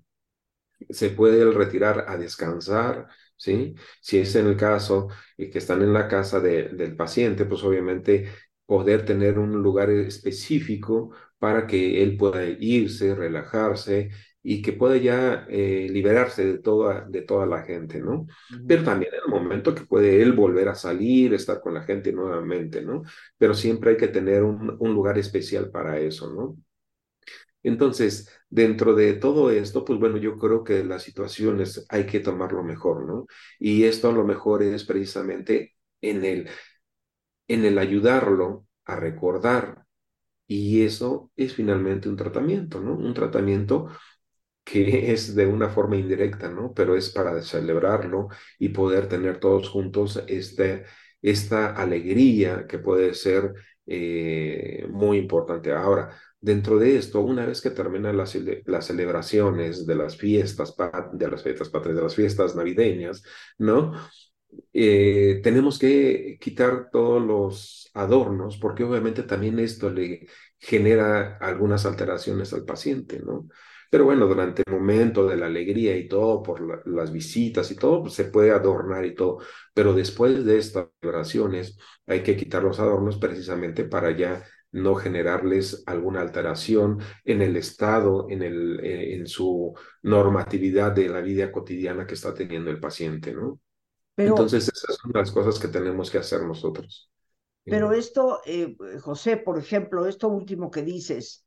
Se 0.90 1.10
puede 1.12 1.42
él 1.42 1.54
retirar 1.54 2.06
a 2.08 2.18
descansar, 2.18 3.08
¿sí? 3.36 3.76
Si 4.02 4.20
es 4.20 4.36
en 4.36 4.48
el 4.48 4.58
caso 4.58 5.08
y 5.38 5.50
que 5.50 5.60
están 5.60 5.82
en 5.82 5.94
la 5.94 6.08
casa 6.08 6.40
del 6.40 6.96
paciente, 6.96 7.46
pues 7.46 7.64
obviamente 7.64 8.30
poder 8.66 9.06
tener 9.06 9.40
un 9.40 9.54
lugar 9.64 9.90
específico 9.90 11.12
para 11.40 11.68
que 11.68 12.04
él 12.04 12.18
pueda 12.18 12.46
irse, 12.46 13.16
relajarse 13.16 14.10
y 14.50 14.62
que 14.62 14.72
pueda 14.72 14.96
ya 14.96 15.46
eh, 15.50 15.88
liberarse 15.92 16.46
de 16.46 16.60
toda, 16.60 17.02
de 17.10 17.22
toda 17.24 17.46
la 17.46 17.64
gente, 17.64 18.00
¿no? 18.00 18.28
Pero 18.66 18.82
también 18.84 19.14
en 19.14 19.20
el 19.26 19.30
momento 19.30 19.76
que 19.76 19.86
puede 19.86 20.22
él 20.22 20.32
volver 20.32 20.70
a 20.70 20.76
salir, 20.76 21.34
estar 21.34 21.60
con 21.60 21.74
la 21.74 21.84
gente 21.84 22.14
nuevamente, 22.14 22.82
¿no? 22.82 23.04
Pero 23.38 23.54
siempre 23.54 23.92
hay 23.92 23.98
que 23.98 24.08
tener 24.08 24.44
un, 24.44 24.78
un 24.80 24.94
lugar 24.94 25.18
especial 25.18 25.70
para 25.70 26.00
eso, 26.00 26.32
¿no? 26.34 26.56
Entonces, 27.64 28.30
dentro 28.50 28.96
de 28.96 29.14
todo 29.14 29.52
esto, 29.52 29.84
pues 29.84 30.00
bueno, 30.00 30.18
yo 30.18 30.38
creo 30.38 30.64
que 30.64 30.84
las 30.84 31.04
situaciones 31.04 31.86
hay 31.90 32.06
que 32.06 32.20
tomarlo 32.20 32.64
mejor, 32.64 33.06
¿no? 33.06 33.26
Y 33.60 33.84
esto 33.84 34.10
a 34.10 34.14
lo 34.14 34.24
mejor 34.24 34.64
es 34.64 34.84
precisamente 34.86 35.76
en 36.02 36.24
el, 36.26 36.50
en 37.48 37.66
el 37.66 37.78
ayudarlo 37.78 38.68
a 38.86 38.96
recordar. 38.96 39.86
Y 40.48 40.84
eso 40.84 41.32
es 41.36 41.56
finalmente 41.56 42.10
un 42.10 42.18
tratamiento, 42.18 42.80
¿no? 42.82 42.96
Un 42.96 43.14
tratamiento 43.14 43.90
que 44.68 45.14
es 45.14 45.34
de 45.36 45.46
una 45.46 45.70
forma 45.70 45.96
indirecta, 45.98 46.50
¿no? 46.50 46.74
Pero 46.74 46.98
es 46.98 47.10
para 47.10 47.42
celebrarlo 47.42 48.28
y 48.60 48.70
poder 48.70 49.08
tener 49.08 49.40
todos 49.40 49.70
juntos 49.70 50.22
este, 50.28 50.84
esta 51.22 51.74
alegría 51.74 52.68
que 52.68 52.78
puede 52.80 53.14
ser 53.14 53.54
eh, 53.86 54.86
muy 54.90 55.18
importante. 55.20 55.72
Ahora, 55.72 56.20
dentro 56.42 56.78
de 56.80 56.98
esto, 56.98 57.22
una 57.22 57.46
vez 57.46 57.62
que 57.62 57.72
terminan 57.72 58.18
las, 58.18 58.38
las 58.66 58.86
celebraciones 58.86 59.88
de 59.88 59.96
las 59.96 60.18
fiestas, 60.18 60.76
de 61.14 61.30
las 61.30 61.44
fiestas 61.44 61.70
patrias, 61.70 61.96
de 61.96 62.04
las 62.04 62.16
fiestas 62.16 62.56
navideñas, 62.56 63.24
¿no? 63.58 63.94
Eh, 64.74 65.40
tenemos 65.44 65.78
que 65.80 66.38
quitar 66.42 66.90
todos 66.92 67.22
los 67.22 67.90
adornos 67.94 68.58
porque 68.58 68.84
obviamente 68.84 69.24
también 69.24 69.60
esto 69.60 69.90
le 69.90 70.28
genera 70.60 71.38
algunas 71.38 71.86
alteraciones 71.86 72.54
al 72.54 72.66
paciente, 72.66 73.20
¿no? 73.20 73.48
Pero 73.90 74.06
bueno, 74.06 74.28
durante 74.28 74.64
el 74.66 74.74
momento 74.74 75.28
de 75.28 75.38
la 75.38 75.46
alegría 75.48 75.96
y 75.98 76.08
todo, 76.08 76.44
por 76.44 76.88
las 76.88 77.12
visitas 77.12 77.72
y 77.72 77.76
todo, 77.76 78.04
pues 78.04 78.14
se 78.14 78.26
puede 78.26 78.52
adornar 78.52 79.06
y 79.06 79.16
todo. 79.16 79.40
Pero 79.74 79.94
después 79.94 80.46
de 80.46 80.58
estas 80.58 80.88
celebraciones 81.02 81.78
hay 82.06 82.24
que 82.24 82.36
quitar 82.36 82.64
los 82.64 82.80
adornos 82.80 83.18
precisamente 83.18 83.86
para 83.86 84.12
ya 84.12 84.44
no 84.72 84.96
generarles 84.96 85.84
alguna 85.86 86.22
alteración 86.22 87.00
en 87.24 87.42
el 87.42 87.56
estado, 87.56 88.28
en, 88.30 88.44
el, 88.44 88.80
eh, 88.82 89.16
en 89.16 89.28
su 89.28 89.74
normatividad 90.04 90.92
de 90.92 91.10
la 91.10 91.22
vida 91.22 91.52
cotidiana 91.52 92.06
que 92.06 92.16
está 92.16 92.34
teniendo 92.34 92.70
el 92.70 92.80
paciente, 92.80 93.34
¿no? 93.34 93.60
Entonces, 94.18 94.68
esas 94.68 94.96
son 94.96 95.12
las 95.14 95.32
cosas 95.32 95.60
que 95.60 95.68
tenemos 95.68 96.10
que 96.10 96.18
hacer 96.18 96.42
nosotros. 96.42 97.10
Pero 97.64 97.92
esto, 97.92 98.42
eh, 98.46 98.76
José, 99.02 99.38
por 99.38 99.60
ejemplo, 99.60 100.08
esto 100.08 100.28
último 100.30 100.72
que 100.72 100.82
dices, 100.82 101.46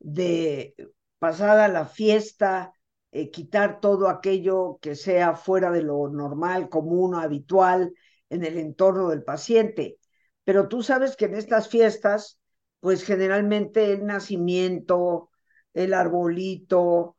de 0.00 0.74
pasada 1.18 1.68
la 1.68 1.86
fiesta, 1.86 2.72
eh, 3.12 3.30
quitar 3.30 3.80
todo 3.80 4.08
aquello 4.08 4.78
que 4.80 4.94
sea 4.94 5.34
fuera 5.36 5.70
de 5.70 5.82
lo 5.82 6.08
normal, 6.08 6.68
común 6.68 7.14
o 7.14 7.18
habitual 7.20 7.92
en 8.30 8.44
el 8.44 8.58
entorno 8.58 9.10
del 9.10 9.24
paciente. 9.24 9.98
Pero 10.44 10.68
tú 10.68 10.82
sabes 10.82 11.16
que 11.16 11.26
en 11.26 11.34
estas 11.34 11.68
fiestas, 11.68 12.38
pues 12.80 13.04
generalmente 13.04 13.92
el 13.92 14.06
nacimiento, 14.06 15.30
el 15.74 15.94
arbolito, 15.94 17.16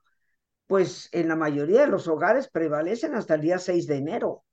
pues 0.67 1.09
en 1.11 1.27
la 1.27 1.35
mayoría 1.35 1.81
de 1.81 1.87
los 1.87 2.07
hogares 2.07 2.49
prevalecen 2.49 3.15
hasta 3.15 3.35
el 3.35 3.41
día 3.41 3.59
6 3.59 3.87
de 3.87 3.97
enero. 3.97 4.43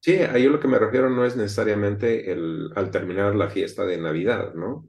Sí, 0.00 0.16
ahí 0.18 0.44
lo 0.44 0.60
que 0.60 0.68
me 0.68 0.78
refiero 0.78 1.08
no 1.08 1.24
es 1.24 1.34
necesariamente 1.34 2.30
el, 2.30 2.70
al 2.76 2.90
terminar 2.90 3.34
la 3.34 3.48
fiesta 3.48 3.86
de 3.86 3.96
Navidad, 3.96 4.52
¿no? 4.54 4.88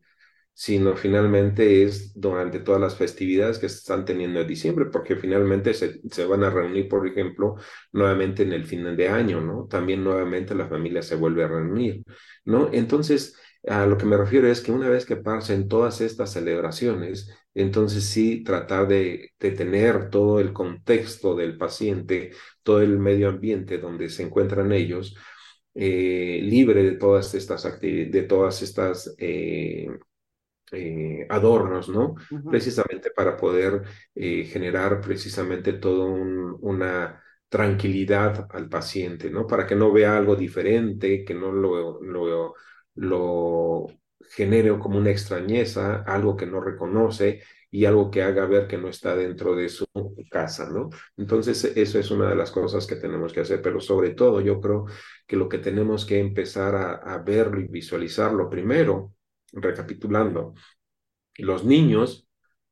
Sino 0.57 0.95
finalmente 0.95 1.83
es 1.83 2.13
durante 2.19 2.59
todas 2.59 2.79
las 2.79 2.95
festividades 2.95 3.59
que 3.59 3.67
se 3.67 3.75
están 3.75 4.05
teniendo 4.05 4.39
en 4.39 4.47
diciembre, 4.47 4.85
porque 4.85 5.17
finalmente 5.17 5.73
se, 5.73 5.99
se 6.09 6.25
van 6.25 6.45
a 6.45 6.49
reunir, 6.49 6.87
por 6.87 7.05
ejemplo, 7.05 7.55
nuevamente 7.91 8.43
en 8.43 8.53
el 8.53 8.65
final 8.65 8.95
de 8.95 9.09
año, 9.09 9.41
¿no? 9.41 9.67
También 9.67 10.03
nuevamente 10.03 10.55
la 10.55 10.67
familia 10.67 11.01
se 11.01 11.15
vuelve 11.15 11.43
a 11.43 11.49
reunir, 11.49 12.03
¿no? 12.45 12.69
Entonces, 12.71 13.35
a 13.67 13.85
lo 13.85 13.97
que 13.97 14.05
me 14.05 14.17
refiero 14.17 14.47
es 14.47 14.61
que 14.61 14.71
una 14.71 14.89
vez 14.89 15.05
que 15.05 15.15
pasen 15.17 15.67
todas 15.67 16.01
estas 16.01 16.33
celebraciones, 16.33 17.29
entonces 17.53 18.05
sí 18.05 18.43
tratar 18.43 18.87
de, 18.87 19.33
tener 19.39 20.09
todo 20.09 20.39
el 20.39 20.53
contexto 20.53 21.35
del 21.35 21.57
paciente, 21.57 22.31
todo 22.63 22.81
el 22.81 22.99
medio 22.99 23.29
ambiente 23.29 23.77
donde 23.79 24.09
se 24.09 24.23
encuentran 24.23 24.71
ellos, 24.71 25.15
eh, 25.73 26.39
libre 26.43 26.83
de 26.83 26.93
todas 26.93 27.33
estas 27.33 27.65
actividades, 27.65 28.11
de 28.11 28.23
todas 28.23 28.61
estas 28.61 29.15
eh, 29.17 29.87
eh, 30.71 31.25
adornos, 31.29 31.89
¿no? 31.89 32.15
Precisamente 32.47 33.11
para 33.11 33.37
poder 33.37 33.83
generar 34.15 35.01
precisamente 35.01 35.73
todo 35.73 36.05
una 36.05 37.21
tranquilidad 37.49 38.47
al 38.51 38.69
paciente, 38.69 39.29
¿no? 39.29 39.47
Para 39.47 39.65
que 39.67 39.75
no 39.75 39.91
vea 39.91 40.17
algo 40.17 40.35
diferente, 40.35 41.23
que 41.23 41.33
no 41.33 41.51
lo, 41.51 42.01
lo, 42.01 42.53
lo 42.95 43.87
genere 44.29 44.77
como 44.79 44.97
una 44.97 45.11
extrañeza, 45.11 46.01
algo 46.03 46.35
que 46.35 46.45
no 46.45 46.59
reconoce 46.61 47.43
y 47.71 47.85
algo 47.85 48.09
que 48.09 48.23
haga 48.23 48.45
ver 48.45 48.67
que 48.67 48.77
no 48.77 48.87
está 48.89 49.15
dentro 49.15 49.55
de 49.55 49.69
su 49.69 49.85
casa, 50.29 50.69
¿no? 50.69 50.89
Entonces, 51.17 51.63
eso 51.75 51.99
es 51.99 52.11
una 52.11 52.29
de 52.29 52.35
las 52.35 52.51
cosas 52.51 52.87
que 52.87 52.95
tenemos 52.95 53.33
que 53.33 53.41
hacer, 53.41 53.61
pero 53.61 53.79
sobre 53.79 54.11
todo 54.11 54.41
yo 54.41 54.59
creo 54.61 54.85
que 55.27 55.35
lo 55.35 55.49
que 55.49 55.59
tenemos 55.59 56.05
que 56.05 56.19
empezar 56.19 56.75
a, 56.75 56.93
a 56.95 57.17
verlo 57.19 57.59
y 57.59 57.67
visualizarlo 57.67 58.49
primero, 58.49 59.13
recapitulando, 59.53 60.53
los 61.37 61.65
niños 61.65 62.27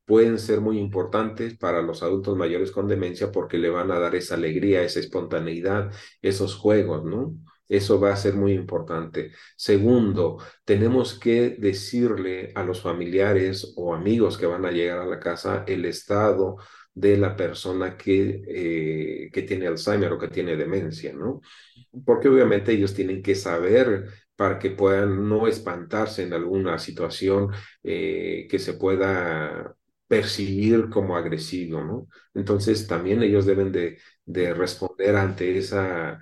pueden 0.06 0.40
ser 0.40 0.62
muy 0.62 0.80
importantes 0.80 1.58
para 1.58 1.82
los 1.82 2.04
adultos 2.04 2.36
mayores 2.38 2.72
con 2.72 2.88
demencia 2.88 3.32
porque 3.32 3.58
le 3.58 3.70
van 3.70 3.92
a 3.92 4.00
dar 4.00 4.16
esa 4.16 4.36
alegría, 4.36 4.84
esa 4.84 5.00
espontaneidad, 5.00 5.92
esos 6.22 6.56
juegos, 6.56 7.06
¿no? 7.06 7.36
Eso 7.70 8.00
va 8.00 8.12
a 8.14 8.18
ser 8.18 8.36
muy 8.36 8.54
importante. 8.54 9.32
Segundo, 9.56 10.38
tenemos 10.66 11.18
que 11.18 11.52
decirle 11.58 12.52
a 12.56 12.64
los 12.64 12.82
familiares 12.82 13.74
o 13.78 13.94
amigos 13.96 14.38
que 14.38 14.46
van 14.46 14.66
a 14.66 14.72
llegar 14.72 15.00
a 15.00 15.06
la 15.06 15.20
casa 15.20 15.64
el 15.68 15.86
estado 15.86 16.58
de 16.94 17.18
la 17.18 17.36
persona 17.36 17.98
que, 17.98 18.44
eh, 18.48 19.30
que 19.32 19.42
tiene 19.44 19.68
Alzheimer 19.68 20.12
o 20.14 20.20
que 20.20 20.28
tiene 20.28 20.56
demencia, 20.56 21.14
¿no? 21.14 21.42
Porque 22.06 22.28
obviamente 22.30 22.74
ellos 22.74 22.94
tienen 22.94 23.24
que 23.24 23.36
saber 23.36 24.10
para 24.36 24.60
que 24.60 24.72
puedan 24.72 25.28
no 25.30 25.48
espantarse 25.48 26.24
en 26.24 26.34
alguna 26.34 26.80
situación 26.80 27.50
eh, 27.84 28.48
que 28.50 28.60
se 28.60 28.74
pueda 28.74 29.76
percibir 30.08 30.90
como 30.90 31.16
agresivo, 31.18 31.84
¿no? 31.84 32.08
Entonces 32.34 32.88
también 32.88 33.24
ellos 33.24 33.46
deben 33.46 33.72
de, 33.72 34.00
de 34.26 34.54
responder 34.54 35.16
ante 35.16 35.58
esa 35.58 36.20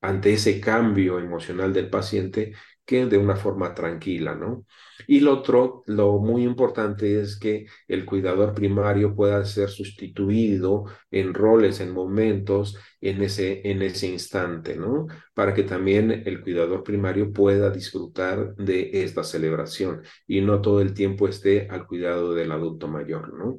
ante 0.00 0.32
ese 0.34 0.60
cambio 0.60 1.18
emocional 1.18 1.72
del 1.72 1.90
paciente 1.90 2.54
que 2.84 3.06
de 3.06 3.18
una 3.18 3.36
forma 3.36 3.74
tranquila, 3.74 4.34
¿no? 4.34 4.66
Y 5.06 5.20
lo 5.20 5.34
otro, 5.34 5.82
lo 5.86 6.18
muy 6.18 6.42
importante 6.44 7.20
es 7.20 7.38
que 7.38 7.66
el 7.86 8.04
cuidador 8.04 8.54
primario 8.54 9.14
pueda 9.14 9.44
ser 9.44 9.68
sustituido 9.68 10.86
en 11.10 11.34
roles, 11.34 11.80
en 11.80 11.92
momentos, 11.92 12.76
en 13.00 13.22
ese, 13.22 13.70
en 13.70 13.82
ese 13.82 14.08
instante, 14.08 14.76
¿no? 14.76 15.06
Para 15.34 15.54
que 15.54 15.62
también 15.62 16.10
el 16.10 16.42
cuidador 16.42 16.82
primario 16.82 17.32
pueda 17.32 17.70
disfrutar 17.70 18.54
de 18.56 18.90
esta 19.04 19.22
celebración 19.22 20.02
y 20.26 20.40
no 20.40 20.60
todo 20.60 20.80
el 20.80 20.94
tiempo 20.94 21.28
esté 21.28 21.68
al 21.68 21.86
cuidado 21.86 22.34
del 22.34 22.52
adulto 22.52 22.88
mayor, 22.88 23.32
¿no? 23.34 23.58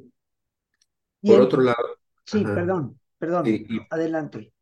Por 1.22 1.40
otro 1.40 1.62
lado. 1.62 1.98
Sí, 2.24 2.44
perdón, 2.44 2.98
perdón, 3.18 3.46
adelante. 3.90 4.52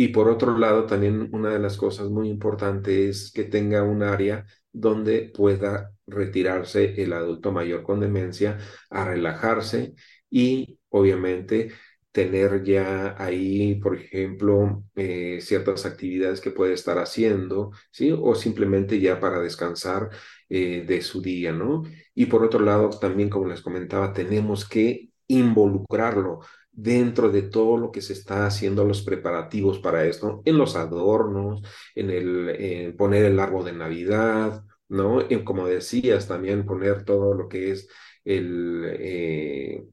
Y 0.00 0.08
por 0.08 0.28
otro 0.28 0.56
lado, 0.56 0.86
también 0.86 1.28
una 1.32 1.50
de 1.50 1.58
las 1.58 1.76
cosas 1.76 2.08
muy 2.08 2.28
importantes 2.28 3.24
es 3.24 3.32
que 3.32 3.42
tenga 3.44 3.82
un 3.82 4.04
área 4.04 4.46
donde 4.80 5.32
pueda 5.34 5.92
retirarse 6.06 7.02
el 7.02 7.12
adulto 7.12 7.52
mayor 7.52 7.82
con 7.82 8.00
demencia 8.00 8.58
a 8.90 9.04
relajarse 9.04 9.94
y 10.30 10.78
obviamente 10.90 11.70
tener 12.12 12.64
ya 12.64 13.14
ahí, 13.18 13.76
por 13.76 13.96
ejemplo, 13.96 14.82
eh, 14.96 15.38
ciertas 15.40 15.86
actividades 15.86 16.40
que 16.40 16.50
puede 16.50 16.72
estar 16.74 16.98
haciendo, 16.98 17.70
¿sí? 17.92 18.10
O 18.12 18.34
simplemente 18.34 18.98
ya 18.98 19.20
para 19.20 19.40
descansar 19.40 20.10
eh, 20.48 20.84
de 20.86 21.02
su 21.02 21.20
día, 21.22 21.52
¿no? 21.52 21.84
Y 22.14 22.26
por 22.26 22.42
otro 22.44 22.60
lado, 22.60 22.90
también, 22.90 23.28
como 23.30 23.46
les 23.46 23.60
comentaba, 23.62 24.12
tenemos 24.12 24.68
que 24.68 25.10
involucrarlo 25.28 26.40
dentro 26.72 27.30
de 27.30 27.42
todo 27.42 27.76
lo 27.76 27.90
que 27.92 28.00
se 28.02 28.14
está 28.14 28.46
haciendo 28.46 28.84
los 28.84 29.02
preparativos 29.02 29.78
para 29.78 30.04
esto, 30.04 30.42
en 30.44 30.58
los 30.58 30.76
adornos, 30.76 31.62
en 31.94 32.10
el 32.10 32.94
poner 32.96 33.26
el 33.26 33.38
árbol 33.38 33.64
de 33.66 33.72
Navidad, 33.72 34.64
¿no? 34.88 35.20
Y 35.28 35.44
como 35.44 35.66
decías, 35.66 36.28
también 36.28 36.64
poner 36.66 37.04
todo 37.04 37.34
lo 37.34 37.48
que 37.48 37.72
es 37.72 37.88
el, 38.24 38.84
eh, 38.98 39.84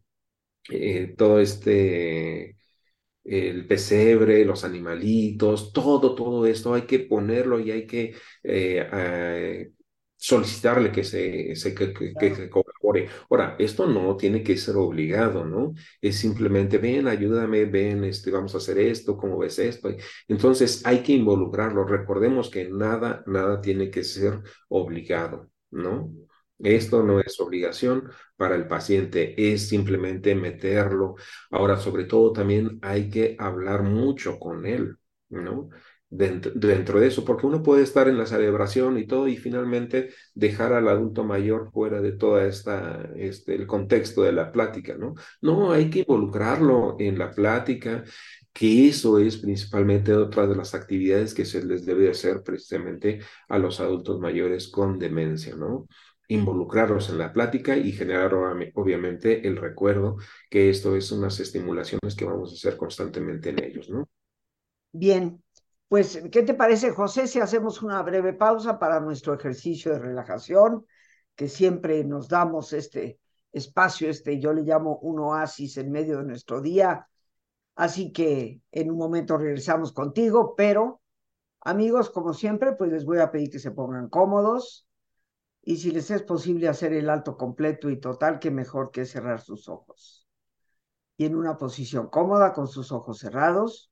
eh, 0.69 1.15
todo 1.17 1.39
este, 1.39 2.57
el 3.23 3.67
pesebre, 3.67 4.45
los 4.45 4.63
animalitos, 4.63 5.73
todo, 5.73 6.15
todo 6.15 6.45
esto 6.47 6.73
hay 6.73 6.83
que 6.83 6.99
ponerlo 6.99 7.59
y 7.59 7.71
hay 7.71 7.87
que 7.87 8.15
eh, 8.43 9.71
solicitarle 10.17 10.91
que 10.91 11.03
se, 11.03 11.55
se 11.55 11.75
que, 11.75 11.93
que, 11.93 12.35
se 12.35 12.49
colabore. 12.85 13.09
Ahora, 13.29 13.55
esto 13.59 13.87
no 13.87 14.15
tiene 14.17 14.43
que 14.43 14.57
ser 14.57 14.75
obligado, 14.77 15.45
¿no? 15.45 15.73
Es 16.01 16.17
simplemente, 16.17 16.77
ven, 16.77 17.07
ayúdame, 17.07 17.65
ven, 17.65 18.03
este, 18.03 18.31
vamos 18.31 18.53
a 18.55 18.57
hacer 18.57 18.77
esto, 18.79 19.17
¿cómo 19.17 19.37
ves 19.39 19.59
esto? 19.59 19.89
Entonces, 20.27 20.85
hay 20.85 21.01
que 21.03 21.13
involucrarlo. 21.13 21.85
Recordemos 21.85 22.49
que 22.49 22.69
nada, 22.69 23.23
nada 23.27 23.61
tiene 23.61 23.89
que 23.89 24.03
ser 24.03 24.41
obligado, 24.69 25.49
¿no? 25.71 26.11
Esto 26.59 27.03
no 27.03 27.19
es 27.19 27.39
obligación 27.41 28.09
para 28.37 28.55
el 28.55 28.65
paciente, 28.67 29.53
es 29.53 29.67
simplemente 29.67 30.35
meterlo. 30.35 31.15
Ahora, 31.51 31.77
sobre 31.77 32.05
todo, 32.05 32.31
también 32.31 32.79
hay 32.81 33.09
que 33.09 33.35
hablar 33.39 33.83
mucho 33.83 34.39
con 34.39 34.65
él, 34.65 34.95
¿no? 35.29 35.69
Dentro, 36.09 36.99
de 36.99 37.07
eso, 37.07 37.25
porque 37.25 37.47
uno 37.47 37.63
puede 37.63 37.83
estar 37.83 38.07
en 38.07 38.17
la 38.17 38.25
celebración 38.25 38.97
y 38.97 39.07
todo 39.07 39.27
y 39.27 39.37
finalmente 39.37 40.09
dejar 40.33 40.73
al 40.73 40.87
adulto 40.87 41.23
mayor 41.23 41.71
fuera 41.71 42.01
de 42.01 42.13
toda 42.13 42.45
esta, 42.45 43.09
este, 43.15 43.55
el 43.55 43.67
contexto 43.67 44.23
de 44.23 44.31
la 44.31 44.51
plática, 44.51 44.95
¿no? 44.97 45.15
No, 45.41 45.71
hay 45.71 45.89
que 45.89 45.99
involucrarlo 45.99 46.95
en 46.99 47.17
la 47.19 47.31
plática, 47.31 48.03
que 48.53 48.87
eso 48.87 49.19
es 49.19 49.37
principalmente 49.37 50.13
otra 50.13 50.47
de 50.47 50.55
las 50.55 50.73
actividades 50.75 51.33
que 51.33 51.45
se 51.45 51.63
les 51.65 51.85
debe 51.85 52.09
hacer 52.09 52.41
precisamente 52.43 53.19
a 53.49 53.57
los 53.59 53.79
adultos 53.79 54.19
mayores 54.19 54.69
con 54.69 54.97
demencia, 54.99 55.55
¿no? 55.55 55.87
involucrarlos 56.27 57.09
en 57.09 57.19
la 57.19 57.31
plática 57.31 57.77
y 57.77 57.91
generar 57.91 58.33
obviamente 58.33 59.47
el 59.47 59.57
recuerdo 59.57 60.17
que 60.49 60.69
esto 60.69 60.95
es 60.95 61.11
unas 61.11 61.39
estimulaciones 61.39 62.15
que 62.15 62.25
vamos 62.25 62.51
a 62.51 62.55
hacer 62.55 62.77
constantemente 62.77 63.49
en 63.49 63.63
ellos, 63.63 63.89
¿no? 63.89 64.09
Bien, 64.91 65.43
pues, 65.87 66.21
¿qué 66.31 66.43
te 66.43 66.53
parece, 66.53 66.91
José, 66.91 67.27
si 67.27 67.39
hacemos 67.39 67.81
una 67.81 68.01
breve 68.01 68.33
pausa 68.33 68.79
para 68.79 68.99
nuestro 68.99 69.33
ejercicio 69.33 69.91
de 69.91 69.99
relajación, 69.99 70.85
que 71.35 71.47
siempre 71.47 72.03
nos 72.03 72.27
damos 72.27 72.73
este 72.73 73.19
espacio, 73.51 74.09
este 74.09 74.39
yo 74.39 74.53
le 74.53 74.63
llamo 74.63 74.97
un 74.97 75.19
oasis 75.19 75.77
en 75.77 75.91
medio 75.91 76.17
de 76.17 76.25
nuestro 76.25 76.61
día? 76.61 77.07
Así 77.75 78.11
que 78.11 78.61
en 78.71 78.91
un 78.91 78.97
momento 78.97 79.37
regresamos 79.37 79.91
contigo, 79.91 80.55
pero 80.55 81.01
amigos, 81.61 82.09
como 82.09 82.33
siempre, 82.33 82.73
pues 82.73 82.91
les 82.91 83.05
voy 83.05 83.19
a 83.19 83.31
pedir 83.31 83.49
que 83.49 83.59
se 83.59 83.71
pongan 83.71 84.09
cómodos 84.09 84.87
y 85.61 85.77
si 85.77 85.91
les 85.91 86.09
es 86.11 86.23
posible 86.23 86.67
hacer 86.67 86.93
el 86.93 87.09
alto 87.09 87.37
completo 87.37 87.89
y 87.89 87.99
total, 87.99 88.39
que 88.39 88.51
mejor 88.51 88.91
que 88.91 89.05
cerrar 89.05 89.41
sus 89.41 89.67
ojos. 89.67 90.27
Y 91.17 91.25
en 91.25 91.35
una 91.35 91.57
posición 91.57 92.07
cómoda 92.07 92.53
con 92.53 92.67
sus 92.67 92.91
ojos 92.91 93.19
cerrados, 93.19 93.91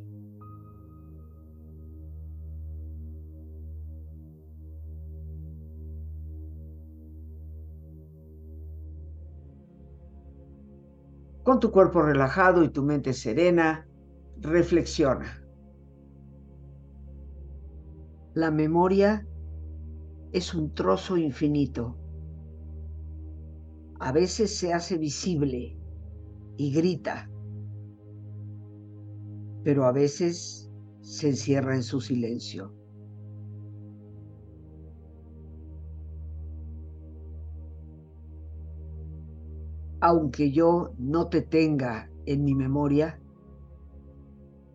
Con 11.43 11.59
tu 11.59 11.71
cuerpo 11.71 12.03
relajado 12.03 12.63
y 12.63 12.69
tu 12.69 12.83
mente 12.83 13.13
serena, 13.13 13.87
reflexiona. 14.37 15.43
La 18.33 18.51
memoria 18.51 19.27
es 20.31 20.53
un 20.53 20.73
trozo 20.73 21.17
infinito. 21.17 21.97
A 23.99 24.11
veces 24.11 24.55
se 24.55 24.71
hace 24.71 24.97
visible 24.97 25.77
y 26.57 26.71
grita, 26.73 27.29
pero 29.63 29.85
a 29.85 29.91
veces 29.91 30.71
se 31.01 31.29
encierra 31.29 31.75
en 31.75 31.83
su 31.83 32.01
silencio. 32.01 32.80
Aunque 40.01 40.51
yo 40.51 40.93
no 40.97 41.27
te 41.27 41.41
tenga 41.41 42.09
en 42.25 42.43
mi 42.43 42.55
memoria, 42.55 43.19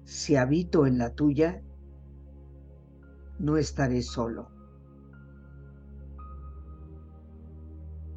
si 0.04 0.36
habito 0.36 0.86
en 0.86 0.98
la 0.98 1.14
tuya, 1.14 1.62
no 3.40 3.56
estaré 3.56 4.02
solo. 4.02 4.48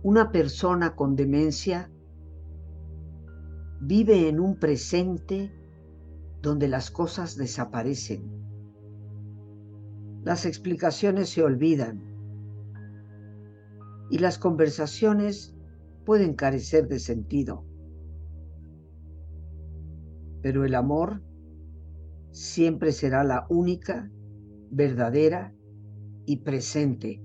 Una 0.04 0.32
persona 0.32 0.96
con 0.96 1.16
demencia 1.16 1.92
vive 3.82 4.30
en 4.30 4.40
un 4.40 4.60
presente 4.60 5.52
donde 6.44 6.68
las 6.68 6.92
cosas 6.92 7.36
desaparecen. 7.36 8.24
Las 10.24 10.46
explicaciones 10.46 11.30
se 11.30 11.42
olvidan 11.42 12.04
y 14.12 14.20
las 14.20 14.38
conversaciones 14.38 15.56
pueden 16.10 16.34
carecer 16.34 16.88
de 16.88 16.98
sentido. 16.98 17.64
Pero 20.42 20.66
el 20.66 20.74
amor 20.74 21.22
siempre 22.32 22.94
será 22.94 23.24
la 23.24 23.46
única, 23.48 24.10
verdadera 24.72 25.54
y 26.26 26.38
presente 26.38 27.22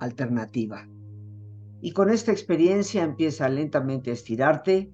alternativa. 0.00 0.88
Y 1.82 1.92
con 1.92 2.08
esta 2.08 2.32
experiencia 2.32 3.04
empieza 3.04 3.50
lentamente 3.50 4.08
a 4.08 4.14
estirarte, 4.14 4.90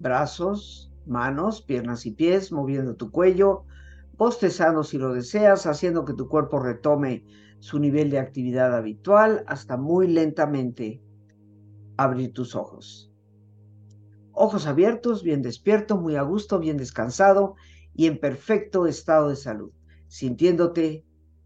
brazos, 0.00 0.92
manos, 1.06 1.62
piernas 1.62 2.04
y 2.04 2.10
pies, 2.10 2.50
moviendo 2.50 2.96
tu 2.96 3.12
cuello, 3.12 3.64
bostezando 4.18 4.82
si 4.82 4.98
lo 4.98 5.14
deseas, 5.14 5.66
haciendo 5.66 6.04
que 6.04 6.14
tu 6.14 6.26
cuerpo 6.26 6.58
retome 6.58 7.24
su 7.60 7.78
nivel 7.78 8.10
de 8.10 8.18
actividad 8.18 8.74
habitual 8.74 9.44
hasta 9.46 9.76
muy 9.76 10.08
lentamente 10.08 11.00
abrir 11.96 12.32
tus 12.32 12.54
ojos. 12.54 13.10
Ojos 14.32 14.66
abiertos, 14.66 15.22
bien 15.22 15.42
despierto, 15.42 15.96
muy 15.96 16.16
a 16.16 16.22
gusto, 16.22 16.58
bien 16.58 16.76
descansado 16.76 17.54
y 17.94 18.06
en 18.06 18.18
perfecto 18.18 18.86
estado 18.86 19.28
de 19.28 19.36
salud, 19.36 19.72
sintiéndote 20.08 21.04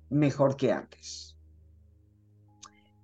mejor 0.08 0.56
que 0.56 0.72
antes. 0.72 1.36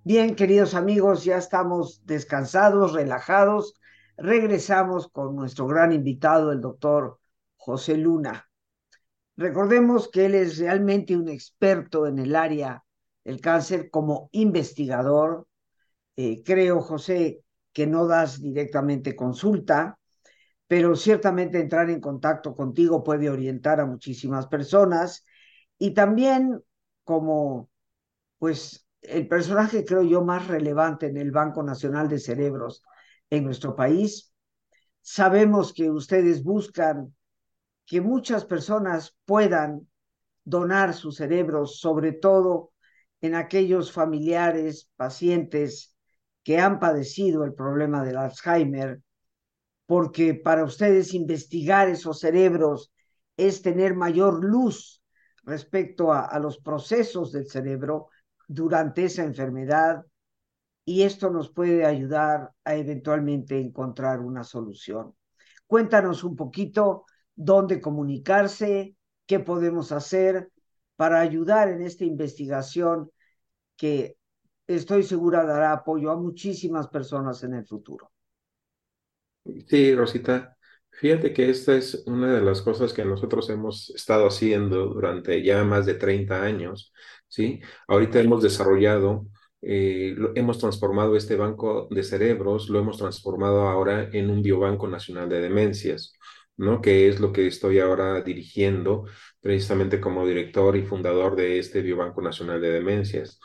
Bien, 0.05 0.35
queridos 0.35 0.73
amigos, 0.73 1.23
ya 1.23 1.37
estamos 1.37 2.05
descansados, 2.05 2.93
relajados. 2.93 3.75
Regresamos 4.17 5.07
con 5.07 5.35
nuestro 5.35 5.65
gran 5.65 5.91
invitado, 5.93 6.51
el 6.51 6.61
doctor 6.61 7.19
José 7.55 7.97
Luna. 7.97 8.49
Recordemos 9.35 10.09
que 10.09 10.25
él 10.25 10.35
es 10.35 10.57
realmente 10.57 11.15
un 11.17 11.29
experto 11.29 12.05
en 12.05 12.19
el 12.19 12.35
área 12.35 12.83
del 13.23 13.39
cáncer 13.41 13.89
como 13.89 14.29
investigador, 14.33 15.47
eh, 16.15 16.43
creo, 16.43 16.81
José, 16.81 17.43
que 17.73 17.87
no 17.87 18.07
das 18.07 18.41
directamente 18.41 19.15
consulta, 19.15 19.97
pero 20.67 20.95
ciertamente 20.95 21.59
entrar 21.59 21.89
en 21.89 21.99
contacto 21.99 22.55
contigo 22.55 23.03
puede 23.03 23.29
orientar 23.29 23.79
a 23.79 23.85
muchísimas 23.85 24.47
personas 24.47 25.25
y 25.77 25.93
también 25.93 26.61
como, 27.03 27.69
pues, 28.39 28.87
el 29.01 29.27
personaje 29.27 29.85
creo 29.85 30.03
yo 30.03 30.23
más 30.23 30.47
relevante 30.47 31.07
en 31.07 31.17
el 31.17 31.31
Banco 31.31 31.61
Nacional 31.63 32.07
de 32.07 32.19
Cerebros 32.19 32.83
en 33.29 33.43
nuestro 33.43 33.75
país. 33.75 34.33
Sabemos 35.01 35.73
que 35.73 35.89
ustedes 35.89 36.43
buscan 36.43 37.13
que 37.85 38.01
muchas 38.01 38.45
personas 38.45 39.15
puedan 39.25 39.87
donar 40.45 40.93
sus 40.93 41.17
cerebros, 41.17 41.79
sobre 41.79 42.13
todo 42.13 42.71
en 43.21 43.35
aquellos 43.35 43.91
familiares, 43.91 44.89
pacientes 44.95 45.92
que 46.43 46.59
han 46.59 46.79
padecido 46.79 47.43
el 47.43 47.53
problema 47.53 48.03
del 48.03 48.17
Alzheimer, 48.17 49.01
porque 49.85 50.33
para 50.33 50.63
ustedes 50.63 51.13
investigar 51.13 51.89
esos 51.89 52.19
cerebros 52.19 52.91
es 53.37 53.61
tener 53.61 53.95
mayor 53.95 54.43
luz 54.43 55.01
respecto 55.43 56.13
a, 56.13 56.37
los 56.39 56.57
procesos 56.59 57.31
del 57.31 57.47
cerebro 57.47 58.09
durante 58.47 59.05
esa 59.05 59.23
enfermedad 59.23 60.03
y 60.85 61.03
esto 61.03 61.29
nos 61.29 61.51
puede 61.51 61.85
ayudar 61.85 62.51
a 62.63 62.75
eventualmente 62.75 63.59
encontrar 63.59 64.19
una 64.19 64.43
solución. 64.43 65.15
Cuéntanos 65.67 66.23
un 66.23 66.35
poquito 66.35 67.05
dónde 67.35 67.81
comunicarse, 67.81 68.95
qué 69.25 69.39
podemos 69.39 69.91
hacer 69.91 70.49
para 70.95 71.19
ayudar 71.19 71.69
en 71.69 71.81
esta 71.81 72.05
investigación 72.05 73.09
que 73.75 74.17
estoy 74.67 75.03
segura 75.03 75.45
dará 75.45 75.73
apoyo 75.73 76.11
a 76.11 76.15
muchísimas 76.17 76.87
personas 76.87 77.43
en 77.43 77.55
el 77.55 77.65
futuro. 77.65 78.11
Sí, 79.67 79.93
Rosita, 79.93 80.57
fíjate 80.91 81.33
que 81.33 81.49
esta 81.49 81.75
es 81.75 82.03
una 82.05 82.33
de 82.33 82.41
las 82.41 82.61
cosas 82.61 82.93
que 82.93 83.03
nosotros 83.03 83.49
hemos 83.49 83.89
estado 83.89 84.27
haciendo 84.27 84.87
durante 84.87 85.43
ya 85.43 85.63
más 85.65 85.85
de 85.85 85.95
30 85.95 86.43
años, 86.43 86.93
¿sí? 87.27 87.61
Ahorita 87.87 88.21
hemos 88.21 88.41
desarrollado, 88.41 89.27
eh, 89.61 90.15
hemos 90.35 90.59
transformado 90.59 91.17
este 91.17 91.35
banco 91.35 91.87
de 91.91 92.03
cerebros, 92.03 92.69
lo 92.69 92.79
hemos 92.79 92.97
transformado 92.97 93.67
ahora 93.67 94.09
en 94.13 94.29
un 94.29 94.41
biobanco 94.41 94.87
nacional 94.87 95.27
de 95.29 95.41
demencias. 95.41 96.13
¿no? 96.57 96.81
que 96.81 97.07
es 97.07 97.19
lo 97.19 97.31
que 97.33 97.47
estoy 97.47 97.79
ahora 97.79 98.21
dirigiendo 98.21 99.05
precisamente 99.41 99.99
como 99.99 100.25
director 100.25 100.75
y 100.75 100.83
fundador 100.83 101.35
de 101.35 101.59
este 101.59 101.81
Biobanco 101.81 102.21
Nacional 102.21 102.61
de 102.61 102.71
Demencias. 102.71 103.39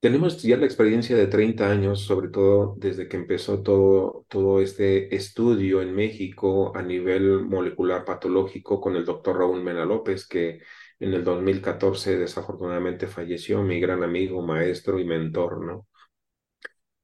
Tenemos 0.00 0.40
ya 0.42 0.56
la 0.56 0.64
experiencia 0.66 1.16
de 1.16 1.26
30 1.26 1.68
años, 1.68 2.02
sobre 2.02 2.28
todo 2.28 2.76
desde 2.78 3.08
que 3.08 3.16
empezó 3.16 3.62
todo, 3.64 4.24
todo 4.28 4.60
este 4.60 5.14
estudio 5.16 5.82
en 5.82 5.92
México 5.92 6.72
a 6.76 6.82
nivel 6.82 7.44
molecular 7.44 8.04
patológico 8.04 8.80
con 8.80 8.94
el 8.94 9.04
doctor 9.04 9.38
Raúl 9.38 9.60
Mena 9.62 9.84
López, 9.84 10.28
que 10.28 10.60
en 11.00 11.14
el 11.14 11.24
2014 11.24 12.16
desafortunadamente 12.16 13.08
falleció, 13.08 13.60
mi 13.62 13.80
gran 13.80 14.04
amigo, 14.04 14.40
maestro 14.40 15.00
y 15.00 15.04
mentor, 15.04 15.64
¿no? 15.66 15.88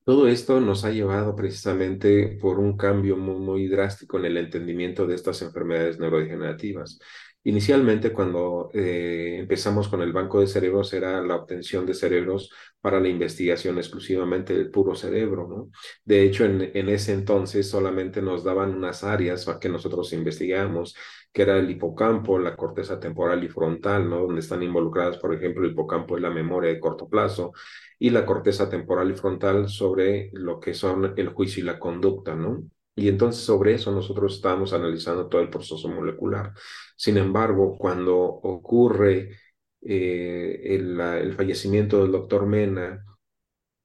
Todo 0.04 0.28
esto 0.28 0.60
nos 0.60 0.84
ha 0.84 0.90
llevado 0.90 1.34
precisamente 1.34 2.38
por 2.40 2.58
un 2.60 2.76
cambio 2.76 3.16
muy, 3.16 3.40
muy 3.40 3.68
drástico 3.68 4.18
en 4.18 4.26
el 4.26 4.36
entendimiento 4.36 5.06
de 5.06 5.14
estas 5.14 5.40
enfermedades 5.42 5.98
neurodegenerativas. 5.98 6.98
Inicialmente, 7.46 8.10
cuando 8.12 8.70
eh, 8.72 9.36
empezamos 9.38 9.88
con 9.88 10.00
el 10.00 10.14
banco 10.14 10.40
de 10.40 10.46
cerebros, 10.46 10.94
era 10.94 11.20
la 11.22 11.36
obtención 11.36 11.84
de 11.84 11.92
cerebros 11.92 12.50
para 12.80 13.00
la 13.00 13.08
investigación 13.08 13.76
exclusivamente 13.76 14.54
del 14.54 14.70
puro 14.70 14.94
cerebro, 14.94 15.46
¿no? 15.46 15.70
De 16.04 16.22
hecho, 16.22 16.46
en, 16.46 16.62
ese 16.88 17.12
entonces 17.12 17.68
solamente 17.68 18.22
nos 18.22 18.44
daban 18.44 18.74
unas 18.74 19.04
áreas 19.04 19.46
que 19.60 19.68
nosotros 19.68 20.12
investigamos, 20.14 20.96
que 21.32 21.42
era 21.42 21.58
el 21.58 21.70
hipocampo, 21.70 22.38
la 22.38 22.56
corteza 22.56 22.98
temporal 22.98 23.44
y 23.44 23.48
frontal, 23.48 24.08
¿no? 24.08 24.20
Donde 24.22 24.40
están 24.40 24.62
involucradas, 24.62 25.18
por 25.18 25.34
ejemplo, 25.34 25.64
el 25.64 25.72
hipocampo 25.72 26.16
es 26.16 26.22
la 26.22 26.30
memoria 26.30 26.70
de 26.70 26.80
corto 26.80 27.08
plazo 27.08 27.52
y 27.98 28.08
la 28.10 28.24
corteza 28.24 28.70
temporal 28.70 29.10
y 29.10 29.14
frontal 29.14 29.68
sobre 29.68 30.30
lo 30.32 30.60
que 30.60 30.72
son 30.72 31.12
el 31.16 31.28
juicio 31.28 31.62
y 31.62 31.66
la 31.66 31.78
conducta, 31.78 32.34
¿no? 32.34 32.64
Y 32.96 33.08
entonces 33.08 33.42
sobre 33.44 33.74
eso 33.74 33.90
nosotros 33.92 34.36
estamos 34.36 34.72
analizando 34.72 35.28
todo 35.28 35.40
el 35.40 35.50
proceso 35.50 35.88
molecular. 35.88 36.52
Sin 36.96 37.18
embargo, 37.18 37.76
cuando 37.76 38.16
ocurre 38.18 39.36
eh, 39.82 40.60
el, 40.64 41.34
fallecimiento 41.34 42.02
del 42.02 42.12
doctor 42.12 42.46
Mena, 42.46 43.04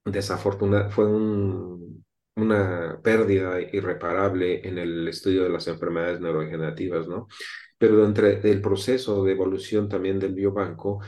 desafortunadamente 0.05 0.95
fue 0.95 1.07
un, 1.07 2.03
una 2.35 2.99
pérdida 3.03 3.59
irreparable 3.61 4.67
en 4.67 4.77
el 4.77 5.07
estudio 5.07 5.43
de 5.43 5.49
las 5.49 5.67
enfermedades 5.67 6.21
neurodegenerativas, 6.21 7.07
¿no? 7.07 7.27
Pero 7.77 8.05
entre 8.05 8.39
el 8.49 8.61
proceso 8.61 9.23
de 9.23 9.31
evolución 9.33 9.89
también 9.89 10.19
del 10.19 10.33
biobanco, 10.33 11.01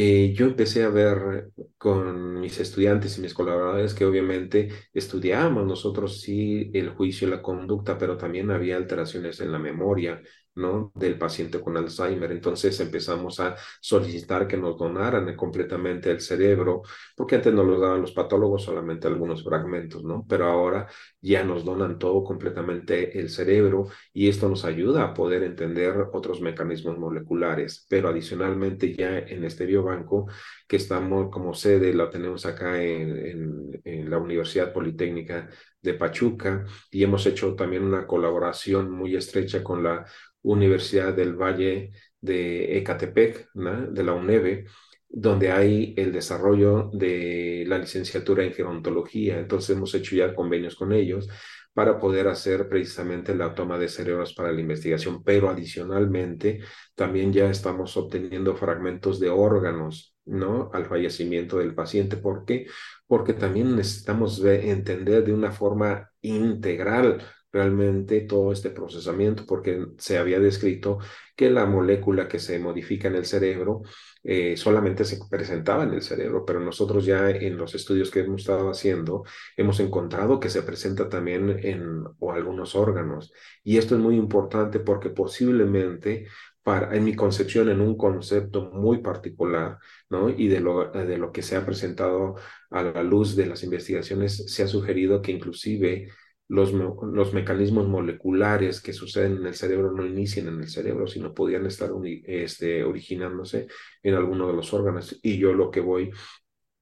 eh, 0.00 0.32
yo 0.34 0.46
empecé 0.46 0.84
a 0.84 0.88
ver 0.90 1.50
con 1.76 2.40
mis 2.40 2.60
estudiantes 2.60 3.18
y 3.18 3.20
mis 3.20 3.34
colaboradores 3.34 3.94
que 3.94 4.04
obviamente 4.04 4.68
estudiábamos 4.92 5.66
nosotros 5.66 6.20
sí 6.20 6.70
el 6.72 6.90
juicio 6.90 7.26
y 7.26 7.30
la 7.32 7.42
conducta, 7.42 7.98
pero 7.98 8.16
también 8.16 8.50
había 8.52 8.76
alteraciones 8.76 9.40
en 9.40 9.50
la 9.52 9.58
memoria, 9.58 10.22
¿no? 10.58 10.92
Del 10.94 11.18
paciente 11.18 11.60
con 11.60 11.76
Alzheimer. 11.76 12.32
Entonces 12.32 12.78
empezamos 12.80 13.40
a 13.40 13.56
solicitar 13.80 14.46
que 14.46 14.56
nos 14.56 14.76
donaran 14.78 15.34
completamente 15.36 16.10
el 16.10 16.20
cerebro, 16.20 16.82
porque 17.16 17.36
antes 17.36 17.52
nos 17.54 17.66
lo 17.66 17.80
daban 17.80 18.00
los 18.02 18.12
patólogos 18.12 18.64
solamente 18.64 19.06
algunos 19.08 19.44
fragmentos, 19.44 20.04
¿no? 20.04 20.26
Pero 20.28 20.46
ahora 20.46 20.88
ya 21.20 21.44
nos 21.44 21.64
donan 21.64 21.98
todo 21.98 22.24
completamente 22.24 23.18
el 23.18 23.30
cerebro 23.30 23.86
y 24.12 24.28
esto 24.28 24.48
nos 24.48 24.64
ayuda 24.64 25.04
a 25.04 25.14
poder 25.14 25.42
entender 25.42 25.94
otros 26.12 26.40
mecanismos 26.40 26.98
moleculares. 26.98 27.86
Pero 27.88 28.08
adicionalmente 28.08 28.94
ya 28.94 29.18
en 29.18 29.44
este 29.44 29.66
biobanco 29.66 30.26
que 30.66 30.76
estamos 30.76 31.30
como 31.30 31.54
sede, 31.54 31.94
la 31.94 32.10
tenemos 32.10 32.44
acá 32.46 32.82
en 32.82 33.80
la 33.84 34.18
Universidad 34.18 34.72
Politécnica 34.72 35.48
de 35.80 35.94
Pachuca 35.94 36.64
y 36.90 37.04
hemos 37.04 37.24
hecho 37.26 37.54
también 37.54 37.84
una 37.84 38.06
colaboración 38.06 38.90
muy 38.90 39.16
estrecha 39.16 39.62
con 39.62 39.82
la 39.82 40.04
Universidad 40.42 41.14
del 41.14 41.34
Valle 41.34 41.92
de 42.20 42.78
Ecatepec, 42.78 43.48
de 43.54 44.02
la 44.02 44.12
UNEVE, 44.14 44.66
donde 45.08 45.50
hay 45.50 45.94
el 45.96 46.12
desarrollo 46.12 46.90
de 46.92 47.64
la 47.66 47.78
licenciatura 47.78 48.44
en 48.44 48.52
gerontología. 48.52 49.38
Entonces 49.38 49.76
hemos 49.76 49.94
hecho 49.94 50.16
ya 50.16 50.34
convenios 50.34 50.76
con 50.76 50.92
ellos 50.92 51.28
para 51.72 51.98
poder 51.98 52.26
hacer 52.28 52.68
precisamente 52.68 53.34
la 53.34 53.54
toma 53.54 53.78
de 53.78 53.88
cerebros 53.88 54.34
para 54.34 54.52
la 54.52 54.60
investigación, 54.60 55.22
pero 55.22 55.48
adicionalmente 55.48 56.60
también 56.94 57.32
ya 57.32 57.48
estamos 57.50 57.96
obteniendo 57.96 58.56
fragmentos 58.56 59.20
de 59.20 59.30
órganos, 59.30 60.14
¿no? 60.24 60.70
Al 60.72 60.86
fallecimiento 60.86 61.58
del 61.58 61.74
paciente. 61.74 62.16
¿Por 62.16 62.44
qué? 62.44 62.66
Porque 63.06 63.32
también 63.32 63.76
necesitamos 63.76 64.44
entender 64.44 65.24
de 65.24 65.32
una 65.32 65.52
forma 65.52 66.10
integral 66.20 67.22
realmente 67.52 68.20
todo 68.22 68.52
este 68.52 68.70
procesamiento, 68.70 69.44
porque 69.46 69.86
se 69.98 70.18
había 70.18 70.38
descrito 70.40 70.98
que 71.34 71.50
la 71.50 71.66
molécula 71.66 72.28
que 72.28 72.38
se 72.38 72.58
modifica 72.58 73.08
en 73.08 73.14
el 73.16 73.24
cerebro 73.24 73.82
eh, 74.22 74.56
solamente 74.56 75.04
se 75.04 75.18
presentaba 75.30 75.84
en 75.84 75.94
el 75.94 76.02
cerebro, 76.02 76.44
pero 76.44 76.60
nosotros 76.60 77.06
ya 77.06 77.30
en 77.30 77.56
los 77.56 77.74
estudios 77.74 78.10
que 78.10 78.20
hemos 78.20 78.42
estado 78.42 78.70
haciendo 78.70 79.24
hemos 79.56 79.80
encontrado 79.80 80.40
que 80.40 80.50
se 80.50 80.62
presenta 80.62 81.08
también 81.08 81.60
en 81.62 82.04
o 82.18 82.32
algunos 82.32 82.74
órganos. 82.74 83.32
Y 83.64 83.78
esto 83.78 83.94
es 83.94 84.00
muy 84.00 84.16
importante 84.16 84.80
porque 84.80 85.10
posiblemente 85.10 86.26
para, 86.62 86.94
en 86.94 87.04
mi 87.04 87.14
concepción, 87.14 87.70
en 87.70 87.80
un 87.80 87.96
concepto 87.96 88.70
muy 88.72 88.98
particular, 88.98 89.78
¿no? 90.10 90.28
Y 90.28 90.48
de 90.48 90.60
lo, 90.60 90.90
de 90.90 91.16
lo 91.16 91.32
que 91.32 91.40
se 91.42 91.56
ha 91.56 91.64
presentado 91.64 92.34
a 92.70 92.82
la 92.82 93.02
luz 93.02 93.36
de 93.36 93.46
las 93.46 93.62
investigaciones, 93.62 94.52
se 94.52 94.62
ha 94.64 94.66
sugerido 94.68 95.22
que 95.22 95.32
inclusive 95.32 96.10
los, 96.48 96.72
los 96.72 97.34
mecanismos 97.34 97.86
moleculares 97.86 98.80
que 98.80 98.92
suceden 98.92 99.36
en 99.36 99.46
el 99.46 99.54
cerebro 99.54 99.92
no 99.92 100.06
inician 100.06 100.48
en 100.48 100.60
el 100.60 100.68
cerebro, 100.68 101.06
sino 101.06 101.34
podían 101.34 101.66
estar 101.66 101.90
este, 102.24 102.84
originándose 102.84 103.66
en 104.02 104.14
alguno 104.14 104.48
de 104.48 104.54
los 104.54 104.72
órganos. 104.72 105.18
Y 105.22 105.38
yo 105.38 105.52
lo 105.52 105.70
que 105.70 105.80
voy 105.80 106.10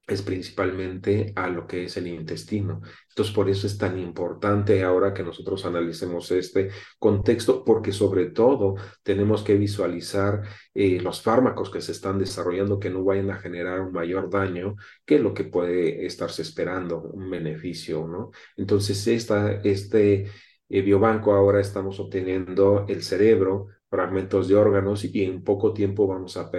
es 0.06 0.22
principalmente 0.22 1.32
a 1.34 1.48
lo 1.48 1.66
que 1.66 1.84
es 1.84 1.96
el 1.96 2.06
intestino. 2.06 2.80
Entonces, 3.08 3.34
por 3.34 3.50
eso 3.50 3.66
es 3.66 3.76
tan 3.76 3.98
importante 3.98 4.84
ahora 4.84 5.12
que 5.12 5.22
nosotros 5.22 5.64
analicemos 5.66 6.30
este 6.30 6.70
contexto, 6.98 7.64
porque 7.64 7.92
sobre 7.92 8.26
todo 8.26 8.76
tenemos 9.02 9.42
que 9.42 9.56
visualizar 9.56 10.42
eh, 10.74 11.00
los 11.00 11.22
fármacos 11.22 11.70
que 11.70 11.80
se 11.80 11.92
están 11.92 12.18
desarrollando 12.18 12.78
que 12.78 12.90
no 12.90 13.04
vayan 13.04 13.30
a 13.30 13.38
generar 13.38 13.80
un 13.80 13.92
mayor 13.92 14.30
daño 14.30 14.76
que 15.04 15.18
lo 15.18 15.34
que 15.34 15.44
puede 15.44 16.06
estarse 16.06 16.42
esperando, 16.42 17.00
un 17.00 17.28
beneficio, 17.30 18.06
¿no? 18.06 18.30
Entonces, 18.56 19.06
esta, 19.08 19.52
este 19.62 20.26
eh, 20.68 20.82
biobanco 20.82 21.32
ahora 21.34 21.60
estamos 21.60 21.98
obteniendo 22.00 22.86
el 22.88 23.02
cerebro, 23.02 23.68
fragmentos 23.88 24.48
de 24.48 24.56
órganos 24.56 25.04
y 25.04 25.24
en 25.24 25.42
poco 25.44 25.72
tiempo 25.72 26.06
vamos 26.06 26.36
a, 26.36 26.50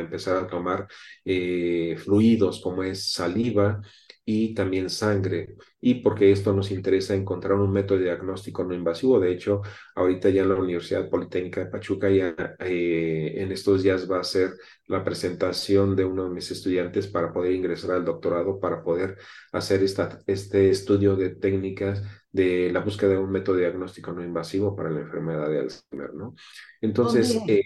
empezar 0.00 0.36
a 0.36 0.46
tomar 0.46 0.86
eh, 1.24 1.96
fluidos 1.98 2.60
como 2.60 2.82
es 2.82 3.12
saliva 3.12 3.80
y 4.24 4.54
también 4.54 4.88
sangre. 4.90 5.54
Y 5.80 5.96
porque 5.96 6.32
esto 6.32 6.52
nos 6.52 6.70
interesa 6.70 7.14
encontrar 7.14 7.54
un 7.58 7.72
método 7.72 7.98
diagnóstico 7.98 8.64
no 8.64 8.74
invasivo. 8.74 9.20
De 9.20 9.32
hecho, 9.32 9.60
ahorita 9.94 10.30
ya 10.30 10.42
en 10.42 10.48
la 10.48 10.54
Universidad 10.56 11.10
Politécnica 11.10 11.64
de 11.64 11.70
Pachuca 11.70 12.10
ya 12.10 12.34
eh, 12.60 13.34
en 13.36 13.52
estos 13.52 13.82
días 13.82 14.10
va 14.10 14.20
a 14.20 14.24
ser 14.24 14.52
la 14.86 15.04
presentación 15.04 15.94
de 15.94 16.04
uno 16.04 16.24
de 16.24 16.30
mis 16.30 16.50
estudiantes 16.50 17.06
para 17.08 17.32
poder 17.32 17.52
ingresar 17.52 17.92
al 17.92 18.04
doctorado, 18.04 18.58
para 18.60 18.82
poder 18.82 19.18
hacer 19.52 19.82
esta, 19.82 20.18
este 20.26 20.70
estudio 20.70 21.16
de 21.16 21.30
técnicas 21.30 22.02
de 22.34 22.70
la 22.72 22.80
búsqueda 22.80 23.10
de 23.10 23.18
un 23.18 23.30
método 23.30 23.58
diagnóstico 23.58 24.12
no 24.12 24.22
invasivo 24.24 24.74
para 24.74 24.90
la 24.90 25.00
enfermedad 25.00 25.48
de 25.48 25.60
Alzheimer, 25.60 26.14
¿no? 26.14 26.34
Entonces, 26.80 27.38
eh, 27.46 27.62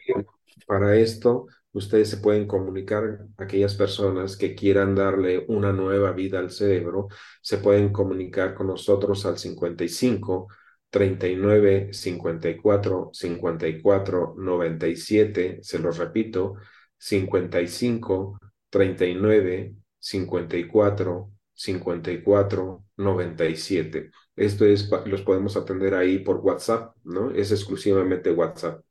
para 0.66 0.94
esto, 0.96 1.46
ustedes 1.72 2.10
se 2.10 2.18
pueden 2.18 2.46
comunicar, 2.46 3.20
aquellas 3.38 3.74
personas 3.74 4.36
que 4.36 4.54
quieran 4.54 4.94
darle 4.94 5.46
una 5.48 5.72
nueva 5.72 6.12
vida 6.12 6.38
al 6.38 6.50
cerebro, 6.50 7.08
se 7.40 7.56
pueden 7.58 7.90
comunicar 7.92 8.54
con 8.54 8.66
nosotros 8.66 9.24
al 9.24 9.38
55 9.38 10.48
39 10.90 11.94
54 11.94 13.10
54 13.14 14.34
97, 14.36 15.60
se 15.62 15.78
los 15.78 15.96
repito, 15.96 16.56
55 16.98 18.38
39 18.68 19.74
54 19.98 21.30
54 21.54 22.84
97. 22.98 24.10
Esto 24.38 24.64
es, 24.66 24.90
los 25.06 25.22
podemos 25.22 25.56
atender 25.56 25.94
ahí 25.94 26.18
por 26.20 26.36
WhatsApp, 26.38 26.96
¿no? 27.04 27.30
Es 27.32 27.52
exclusivamente 27.52 28.30
WhatsApp. 28.32 28.82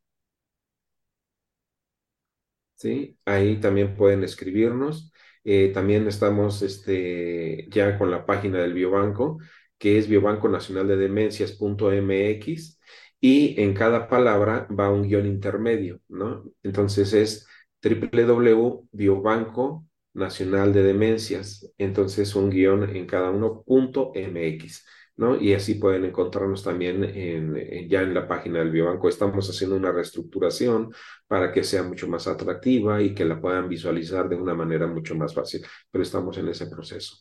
¿Sí? 2.76 3.18
Ahí 3.26 3.60
también 3.60 3.96
pueden 3.96 4.24
escribirnos 4.24 5.12
eh, 5.52 5.70
también 5.74 6.08
estamos 6.08 6.62
este, 6.62 7.68
ya 7.72 7.98
con 7.98 8.12
la 8.12 8.28
página 8.28 8.60
del 8.60 8.74
Biobanco, 8.74 9.40
que 9.80 9.98
es 9.98 10.08
Biobanco 10.08 10.48
Nacional 10.48 10.88
de 10.88 10.96
Demencias.mx, 10.98 12.80
y 13.20 13.60
en 13.62 13.74
cada 13.74 14.08
palabra 14.08 14.68
va 14.70 14.92
un 14.92 15.08
guion 15.08 15.26
intermedio, 15.26 16.02
¿no? 16.08 16.44
Entonces 16.62 17.14
es 17.14 17.48
www.biobanco 17.82 19.88
Nacional 20.14 20.72
de 20.72 20.84
Demencias, 20.84 21.74
entonces 21.80 22.36
un 22.36 22.52
guion 22.52 22.96
en 22.96 23.08
cada 23.08 23.32
uno 23.32 23.64
punto 23.64 24.12
MX. 24.14 24.86
Y 25.40 25.54
así 25.54 25.76
pueden 25.76 26.06
encontrarnos 26.06 26.64
también 26.64 27.04
en, 27.04 27.90
ya 27.90 28.02
en 28.02 28.14
la 28.14 28.26
página 28.26 28.60
del 28.60 28.72
Biobanco. 28.72 29.10
Estamos 29.10 29.50
haciendo 29.50 29.76
una 29.76 29.92
reestructuración 29.92 30.94
para 31.28 31.52
que 31.52 31.64
sea 31.64 31.84
mucho 31.84 32.08
más 32.08 32.26
atractiva 32.28 33.02
y 33.02 33.14
que 33.14 33.26
la 33.26 33.42
puedan 33.42 33.68
visualizar 33.68 34.30
de 34.30 34.38
una 34.38 34.54
manera 34.54 34.88
mucho 34.88 35.16
más 35.16 35.34
fácil, 35.34 35.62
pero 35.92 36.04
estamos 36.04 36.38
en 36.38 36.48
ese 36.48 36.68
proceso. 36.68 37.18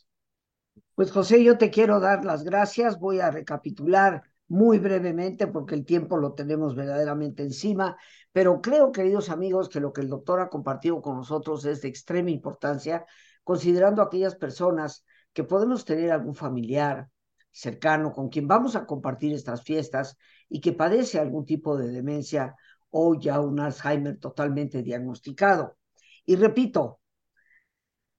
Pues 0.95 1.11
José, 1.11 1.43
yo 1.43 1.59
te 1.59 1.71
quiero 1.71 1.99
dar 1.99 2.25
las 2.25 2.45
gracias. 2.45 3.01
Voy 3.01 3.19
a 3.19 3.33
recapitular 3.33 4.23
muy 4.47 4.79
brevemente 4.79 5.49
porque 5.49 5.75
el 5.75 5.85
tiempo 5.85 6.19
lo 6.19 6.35
tenemos 6.35 6.77
verdaderamente 6.77 7.43
encima, 7.43 7.97
pero 8.33 8.61
creo, 8.61 8.93
queridos 8.93 9.29
amigos, 9.29 9.69
que 9.69 9.81
lo 9.81 9.93
que 9.93 10.03
el 10.03 10.09
doctor 10.09 10.41
ha 10.41 10.49
compartido 10.49 11.03
con 11.03 11.17
nosotros 11.17 11.65
es 11.65 11.83
de 11.83 11.89
extrema 11.89 12.31
importancia, 12.31 13.05
considerando 13.43 14.03
aquellas 14.03 14.37
personas 14.37 15.05
que 15.33 15.43
podemos 15.45 15.85
tener 15.85 16.13
algún 16.13 16.35
familiar, 16.35 17.09
cercano 17.51 18.13
con 18.13 18.29
quien 18.29 18.47
vamos 18.47 18.77
a 18.77 18.87
compartir 18.87 19.33
estas 19.33 19.63
fiestas 19.63 20.17
y 20.49 20.61
que 20.61 20.73
padece 20.73 21.19
algún 21.19 21.45
tipo 21.45 21.77
de 21.77 21.89
demencia 21.89 22.57
o 22.91 23.15
ya 23.15 23.41
un 23.41 23.61
Alzheimer 23.61 24.19
totalmente 24.19 24.83
diagnosticado. 24.83 25.77
Y 26.25 26.37
repito, 26.37 27.01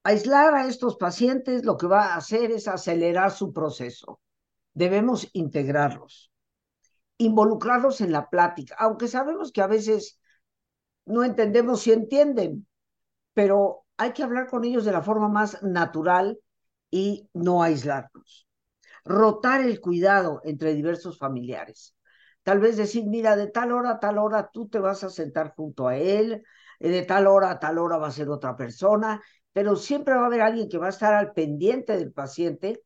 aislar 0.02 0.54
a 0.54 0.66
estos 0.66 0.96
pacientes 0.96 1.64
lo 1.64 1.76
que 1.76 1.86
va 1.86 2.06
a 2.06 2.16
hacer 2.16 2.50
es 2.50 2.68
acelerar 2.68 3.30
su 3.30 3.52
proceso. 3.52 4.20
Debemos 4.74 5.28
integrarlos, 5.32 6.32
involucrarlos 7.18 8.00
en 8.00 8.12
la 8.12 8.28
plática, 8.30 8.76
aunque 8.78 9.08
sabemos 9.08 9.52
que 9.52 9.62
a 9.62 9.66
veces 9.66 10.18
no 11.06 11.24
entendemos 11.24 11.82
si 11.82 11.92
entienden, 11.92 12.66
pero 13.34 13.84
hay 13.96 14.12
que 14.12 14.22
hablar 14.22 14.48
con 14.48 14.64
ellos 14.64 14.84
de 14.84 14.92
la 14.92 15.02
forma 15.02 15.28
más 15.28 15.62
natural 15.62 16.38
y 16.90 17.28
no 17.34 17.62
aislarnos. 17.62 18.49
Rotar 19.04 19.60
el 19.62 19.80
cuidado 19.80 20.40
entre 20.44 20.74
diversos 20.74 21.18
familiares. 21.18 21.96
Tal 22.42 22.58
vez 22.60 22.76
decir, 22.76 23.04
mira, 23.06 23.36
de 23.36 23.48
tal 23.48 23.72
hora 23.72 23.92
a 23.92 24.00
tal 24.00 24.18
hora 24.18 24.50
tú 24.52 24.68
te 24.68 24.78
vas 24.78 25.04
a 25.04 25.10
sentar 25.10 25.54
junto 25.54 25.88
a 25.88 25.96
él, 25.96 26.42
eh, 26.78 26.88
de 26.90 27.02
tal 27.02 27.26
hora 27.26 27.50
a 27.50 27.58
tal 27.58 27.78
hora 27.78 27.98
va 27.98 28.08
a 28.08 28.10
ser 28.12 28.28
otra 28.30 28.56
persona, 28.56 29.22
pero 29.52 29.76
siempre 29.76 30.14
va 30.14 30.22
a 30.22 30.26
haber 30.26 30.40
alguien 30.42 30.68
que 30.68 30.78
va 30.78 30.86
a 30.86 30.90
estar 30.90 31.14
al 31.14 31.32
pendiente 31.32 31.96
del 31.96 32.12
paciente, 32.12 32.82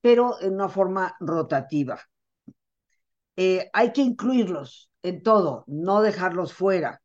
pero 0.00 0.40
en 0.42 0.54
una 0.54 0.68
forma 0.68 1.16
rotativa. 1.20 2.00
Eh, 3.36 3.68
hay 3.72 3.92
que 3.92 4.02
incluirlos 4.02 4.88
en 5.02 5.22
todo, 5.24 5.64
no 5.66 6.00
dejarlos 6.02 6.52
fuera. 6.52 7.02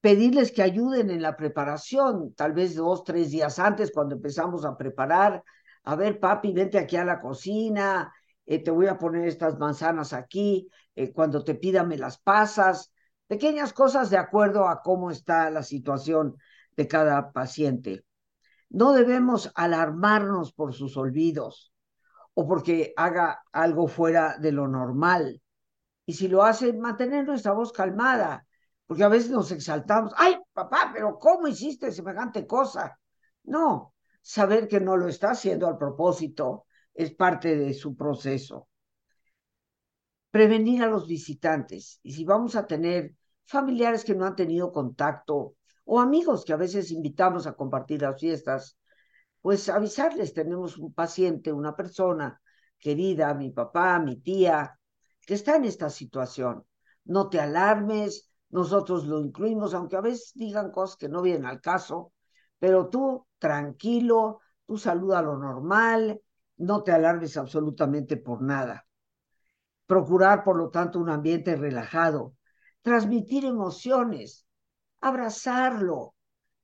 Pedirles 0.00 0.52
que 0.52 0.62
ayuden 0.62 1.10
en 1.10 1.22
la 1.22 1.36
preparación, 1.36 2.34
tal 2.34 2.52
vez 2.52 2.74
dos, 2.76 3.04
tres 3.04 3.30
días 3.30 3.58
antes, 3.58 3.90
cuando 3.92 4.14
empezamos 4.16 4.64
a 4.64 4.76
preparar. 4.76 5.42
A 5.84 5.96
ver, 5.96 6.18
papi, 6.18 6.52
vente 6.52 6.78
aquí 6.78 6.96
a 6.96 7.04
la 7.04 7.20
cocina, 7.20 8.12
eh, 8.46 8.62
te 8.62 8.70
voy 8.70 8.86
a 8.86 8.98
poner 8.98 9.28
estas 9.28 9.58
manzanas 9.58 10.12
aquí, 10.12 10.68
eh, 10.94 11.12
cuando 11.12 11.44
te 11.44 11.54
pida 11.54 11.84
me 11.84 11.98
las 11.98 12.18
pasas. 12.18 12.92
Pequeñas 13.26 13.72
cosas 13.72 14.10
de 14.10 14.18
acuerdo 14.18 14.68
a 14.68 14.82
cómo 14.82 15.10
está 15.10 15.50
la 15.50 15.62
situación 15.62 16.36
de 16.76 16.88
cada 16.88 17.32
paciente. 17.32 18.04
No 18.68 18.92
debemos 18.92 19.50
alarmarnos 19.54 20.52
por 20.52 20.74
sus 20.74 20.96
olvidos 20.96 21.72
o 22.34 22.46
porque 22.46 22.92
haga 22.96 23.42
algo 23.52 23.86
fuera 23.88 24.36
de 24.38 24.52
lo 24.52 24.68
normal. 24.68 25.40
Y 26.06 26.14
si 26.14 26.28
lo 26.28 26.42
hace, 26.42 26.72
mantener 26.72 27.24
nuestra 27.24 27.52
voz 27.52 27.72
calmada, 27.72 28.46
porque 28.86 29.04
a 29.04 29.08
veces 29.08 29.30
nos 29.30 29.50
exaltamos. 29.52 30.12
Ay, 30.16 30.36
papá, 30.52 30.90
pero 30.92 31.18
¿cómo 31.18 31.48
hiciste 31.48 31.92
semejante 31.92 32.46
cosa? 32.46 32.98
No, 33.44 33.93
saber 34.24 34.68
que 34.68 34.80
no 34.80 34.96
lo 34.96 35.06
está 35.06 35.32
haciendo 35.32 35.68
al 35.68 35.76
propósito 35.76 36.64
es 36.94 37.14
parte 37.14 37.56
de 37.56 37.74
su 37.74 37.94
proceso. 37.94 38.68
Prevenir 40.30 40.82
a 40.82 40.86
los 40.88 41.06
visitantes. 41.06 42.00
Y 42.02 42.12
si 42.12 42.24
vamos 42.24 42.56
a 42.56 42.66
tener 42.66 43.14
familiares 43.44 44.02
que 44.02 44.14
no 44.14 44.24
han 44.24 44.34
tenido 44.34 44.72
contacto 44.72 45.56
o 45.84 46.00
amigos 46.00 46.44
que 46.46 46.54
a 46.54 46.56
veces 46.56 46.90
invitamos 46.90 47.46
a 47.46 47.52
compartir 47.52 48.00
las 48.00 48.18
fiestas, 48.18 48.78
pues 49.42 49.68
avisarles, 49.68 50.32
tenemos 50.32 50.78
un 50.78 50.94
paciente, 50.94 51.52
una 51.52 51.76
persona 51.76 52.40
querida, 52.78 53.34
mi 53.34 53.50
papá, 53.50 53.98
mi 53.98 54.16
tía, 54.16 54.78
que 55.20 55.34
está 55.34 55.56
en 55.56 55.66
esta 55.66 55.90
situación. 55.90 56.64
No 57.04 57.28
te 57.28 57.40
alarmes, 57.40 58.30
nosotros 58.48 59.06
lo 59.06 59.20
incluimos, 59.20 59.74
aunque 59.74 59.96
a 59.96 60.00
veces 60.00 60.32
digan 60.34 60.70
cosas 60.70 60.96
que 60.96 61.10
no 61.10 61.20
vienen 61.20 61.44
al 61.44 61.60
caso, 61.60 62.14
pero 62.58 62.88
tú 62.88 63.26
tranquilo, 63.44 64.40
tú 64.66 64.78
saluda 64.78 65.20
lo 65.20 65.36
normal, 65.36 66.18
no 66.56 66.82
te 66.82 66.92
alarmes 66.92 67.36
absolutamente 67.36 68.16
por 68.16 68.40
nada. 68.40 68.86
Procurar, 69.84 70.44
por 70.44 70.56
lo 70.56 70.70
tanto, 70.70 70.98
un 70.98 71.10
ambiente 71.10 71.54
relajado, 71.54 72.36
transmitir 72.80 73.44
emociones, 73.44 74.46
abrazarlo, 75.02 76.14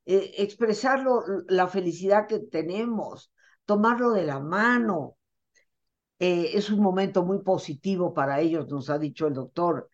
eh, 0.07 0.33
expresarlo, 0.39 1.23
la 1.49 1.69
felicidad 1.69 2.27
que 2.27 2.39
tenemos, 2.39 3.31
tomarlo 3.67 4.13
de 4.13 4.25
la 4.25 4.41
mano. 4.41 5.19
Eh, 6.19 6.53
es 6.55 6.71
un 6.71 6.81
momento 6.81 7.27
muy 7.27 7.43
positivo 7.43 8.15
para 8.15 8.41
ellos, 8.41 8.69
nos 8.71 8.89
ha 8.89 8.99
dicho 8.99 9.27
el 9.27 9.35
doctor, 9.35 9.91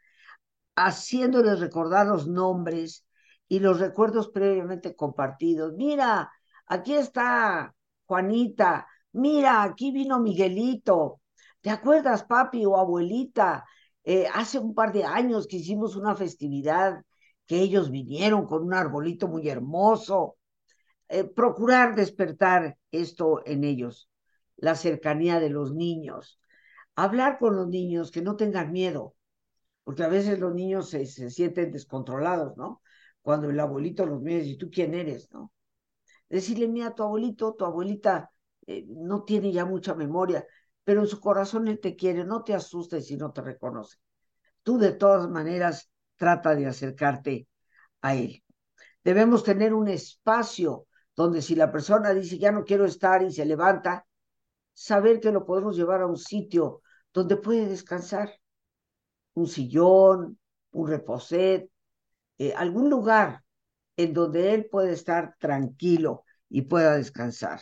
haciéndoles 0.76 1.58
recordar 1.58 2.06
los 2.06 2.28
nombres 2.28 3.04
y 3.48 3.58
los 3.58 3.80
recuerdos 3.80 4.28
previamente 4.28 4.94
compartidos. 4.94 5.72
Mira, 5.74 6.30
aquí 6.66 6.94
está 6.94 7.74
Juanita, 8.06 8.86
mira, 9.12 9.62
aquí 9.62 9.92
vino 9.92 10.20
Miguelito. 10.20 11.20
¿Te 11.60 11.70
acuerdas, 11.70 12.24
papi 12.24 12.64
o 12.64 12.76
abuelita? 12.76 13.64
Eh, 14.04 14.26
hace 14.32 14.58
un 14.58 14.74
par 14.74 14.92
de 14.92 15.04
años 15.04 15.46
que 15.48 15.56
hicimos 15.56 15.96
una 15.96 16.14
festividad 16.14 17.02
que 17.46 17.60
ellos 17.60 17.90
vinieron 17.90 18.46
con 18.46 18.62
un 18.62 18.74
arbolito 18.74 19.28
muy 19.28 19.48
hermoso. 19.48 20.36
Eh, 21.08 21.24
procurar 21.24 21.94
despertar 21.94 22.78
esto 22.90 23.42
en 23.46 23.64
ellos, 23.64 24.10
la 24.56 24.74
cercanía 24.74 25.40
de 25.40 25.50
los 25.50 25.74
niños. 25.74 26.40
Hablar 26.96 27.38
con 27.38 27.56
los 27.56 27.68
niños, 27.68 28.10
que 28.10 28.22
no 28.22 28.36
tengan 28.36 28.72
miedo, 28.72 29.14
porque 29.84 30.02
a 30.04 30.08
veces 30.08 30.38
los 30.40 30.54
niños 30.54 30.90
se, 30.90 31.06
sienten 31.06 31.70
descontrolados, 31.72 32.56
¿no? 32.56 32.82
Cuando 33.22 33.50
el 33.50 33.60
abuelito 33.60 34.06
los 34.06 34.22
mira 34.22 34.42
y 34.42 34.56
¿tú 34.56 34.70
quién 34.70 34.94
eres, 34.94 35.30
no? 35.32 35.52
Decirle, 36.28 36.68
mira, 36.68 36.94
tu 36.94 37.02
abuelito, 37.02 37.54
tu 37.54 37.64
abuelita 37.64 38.30
eh, 38.66 38.84
no 38.88 39.24
tiene 39.24 39.52
ya 39.52 39.64
mucha 39.64 39.94
memoria, 39.94 40.46
pero 40.84 41.00
en 41.00 41.06
su 41.06 41.20
corazón 41.20 41.68
él 41.68 41.80
te 41.80 41.96
quiere, 41.96 42.24
no 42.24 42.42
te 42.42 42.54
asustes 42.54 43.06
si 43.06 43.16
no 43.16 43.32
te 43.32 43.42
reconoce. 43.42 43.98
Tú 44.62 44.78
de 44.78 44.92
todas 44.92 45.28
maneras 45.28 45.90
trata 46.16 46.54
de 46.54 46.66
acercarte 46.66 47.48
a 48.00 48.14
Él. 48.16 48.42
Debemos 49.04 49.44
tener 49.44 49.72
un 49.74 49.88
espacio 49.88 50.86
donde 51.14 51.42
si 51.42 51.54
la 51.54 51.70
persona 51.70 52.12
dice 52.12 52.38
ya 52.38 52.52
no 52.52 52.64
quiero 52.64 52.84
estar 52.84 53.22
y 53.22 53.32
se 53.32 53.44
levanta, 53.44 54.06
saber 54.74 55.20
que 55.20 55.32
lo 55.32 55.46
podemos 55.46 55.76
llevar 55.76 56.02
a 56.02 56.06
un 56.06 56.16
sitio 56.16 56.82
donde 57.12 57.36
puede 57.36 57.66
descansar, 57.66 58.30
un 59.34 59.46
sillón, 59.46 60.38
un 60.72 60.88
reposet, 60.88 61.70
eh, 62.38 62.52
algún 62.54 62.90
lugar 62.90 63.42
en 63.96 64.12
donde 64.12 64.54
él 64.54 64.68
puede 64.70 64.92
estar 64.92 65.36
tranquilo 65.38 66.24
y 66.48 66.62
pueda 66.62 66.96
descansar. 66.96 67.60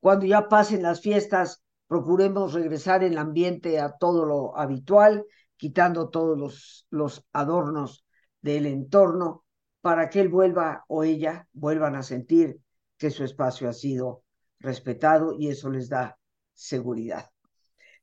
Cuando 0.00 0.26
ya 0.26 0.48
pasen 0.48 0.82
las 0.82 1.00
fiestas, 1.00 1.62
procuremos 1.86 2.52
regresar 2.52 3.04
el 3.04 3.18
ambiente 3.18 3.80
a 3.80 3.96
todo 3.96 4.24
lo 4.24 4.58
habitual 4.58 5.24
quitando 5.56 6.10
todos 6.10 6.38
los, 6.38 6.86
los 6.90 7.26
adornos 7.32 8.04
del 8.42 8.66
entorno 8.66 9.44
para 9.80 10.10
que 10.10 10.20
él 10.20 10.28
vuelva 10.28 10.84
o 10.88 11.04
ella 11.04 11.48
vuelvan 11.52 11.94
a 11.94 12.02
sentir 12.02 12.60
que 12.98 13.10
su 13.10 13.24
espacio 13.24 13.68
ha 13.68 13.72
sido 13.72 14.22
respetado 14.58 15.34
y 15.38 15.48
eso 15.48 15.70
les 15.70 15.88
da 15.88 16.18
seguridad. 16.52 17.30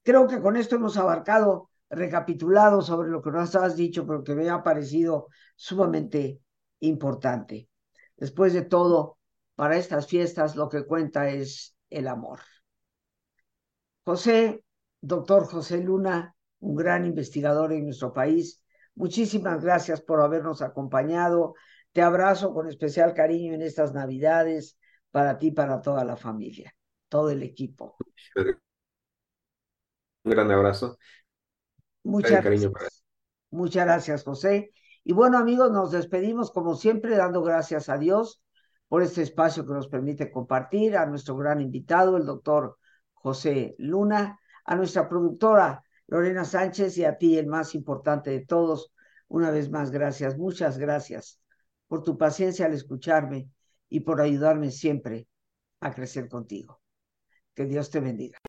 Creo 0.03 0.27
que 0.27 0.41
con 0.41 0.57
esto 0.57 0.75
hemos 0.75 0.97
abarcado, 0.97 1.69
recapitulado 1.89 2.81
sobre 2.81 3.09
lo 3.09 3.21
que 3.21 3.31
nos 3.31 3.55
has 3.55 3.75
dicho, 3.75 4.05
pero 4.05 4.23
que 4.23 4.35
me 4.35 4.49
ha 4.49 4.63
parecido 4.63 5.27
sumamente 5.55 6.39
importante. 6.81 7.69
Después 8.17 8.53
de 8.53 8.63
todo, 8.63 9.17
para 9.55 9.77
estas 9.77 10.07
fiestas 10.07 10.55
lo 10.55 10.69
que 10.69 10.85
cuenta 10.85 11.29
es 11.29 11.75
el 11.89 12.07
amor. 12.07 12.39
José, 14.03 14.63
doctor 14.99 15.45
José 15.45 15.81
Luna, 15.81 16.35
un 16.59 16.75
gran 16.75 17.05
investigador 17.05 17.71
en 17.73 17.85
nuestro 17.85 18.13
país. 18.13 18.63
Muchísimas 18.95 19.63
gracias 19.63 20.01
por 20.01 20.21
habernos 20.21 20.61
acompañado. 20.61 21.55
Te 21.91 22.01
abrazo 22.01 22.53
con 22.53 22.67
especial 22.67 23.13
cariño 23.13 23.53
en 23.53 23.61
estas 23.61 23.93
Navidades 23.93 24.77
para 25.11 25.37
ti, 25.37 25.51
para 25.51 25.81
toda 25.81 26.05
la 26.05 26.15
familia, 26.15 26.75
todo 27.09 27.29
el 27.29 27.43
equipo. 27.43 27.97
Un 30.23 30.31
gran 30.31 30.51
abrazo. 30.51 30.97
Muchas 32.03 32.43
gracias. 32.43 33.03
Muchas 33.49 33.85
gracias, 33.85 34.23
José. 34.23 34.71
Y 35.03 35.13
bueno, 35.13 35.37
amigos, 35.37 35.71
nos 35.71 35.91
despedimos 35.91 36.51
como 36.51 36.75
siempre 36.75 37.15
dando 37.15 37.41
gracias 37.41 37.89
a 37.89 37.97
Dios 37.97 38.41
por 38.87 39.01
este 39.01 39.21
espacio 39.21 39.65
que 39.65 39.73
nos 39.73 39.87
permite 39.87 40.31
compartir, 40.31 40.97
a 40.97 41.05
nuestro 41.05 41.35
gran 41.37 41.61
invitado, 41.61 42.17
el 42.17 42.25
doctor 42.25 42.77
José 43.13 43.75
Luna, 43.77 44.39
a 44.65 44.75
nuestra 44.75 45.07
productora 45.07 45.83
Lorena 46.07 46.43
Sánchez 46.43 46.97
y 46.97 47.05
a 47.05 47.17
ti, 47.17 47.37
el 47.37 47.47
más 47.47 47.73
importante 47.73 48.31
de 48.31 48.45
todos, 48.45 48.93
una 49.27 49.49
vez 49.49 49.69
más, 49.71 49.91
gracias, 49.91 50.37
muchas 50.37 50.77
gracias 50.77 51.39
por 51.87 52.03
tu 52.03 52.17
paciencia 52.17 52.65
al 52.65 52.73
escucharme 52.73 53.49
y 53.89 54.01
por 54.01 54.21
ayudarme 54.21 54.71
siempre 54.71 55.27
a 55.79 55.93
crecer 55.93 56.27
contigo. 56.27 56.81
Que 57.55 57.65
Dios 57.65 57.89
te 57.89 58.01
bendiga. 58.01 58.39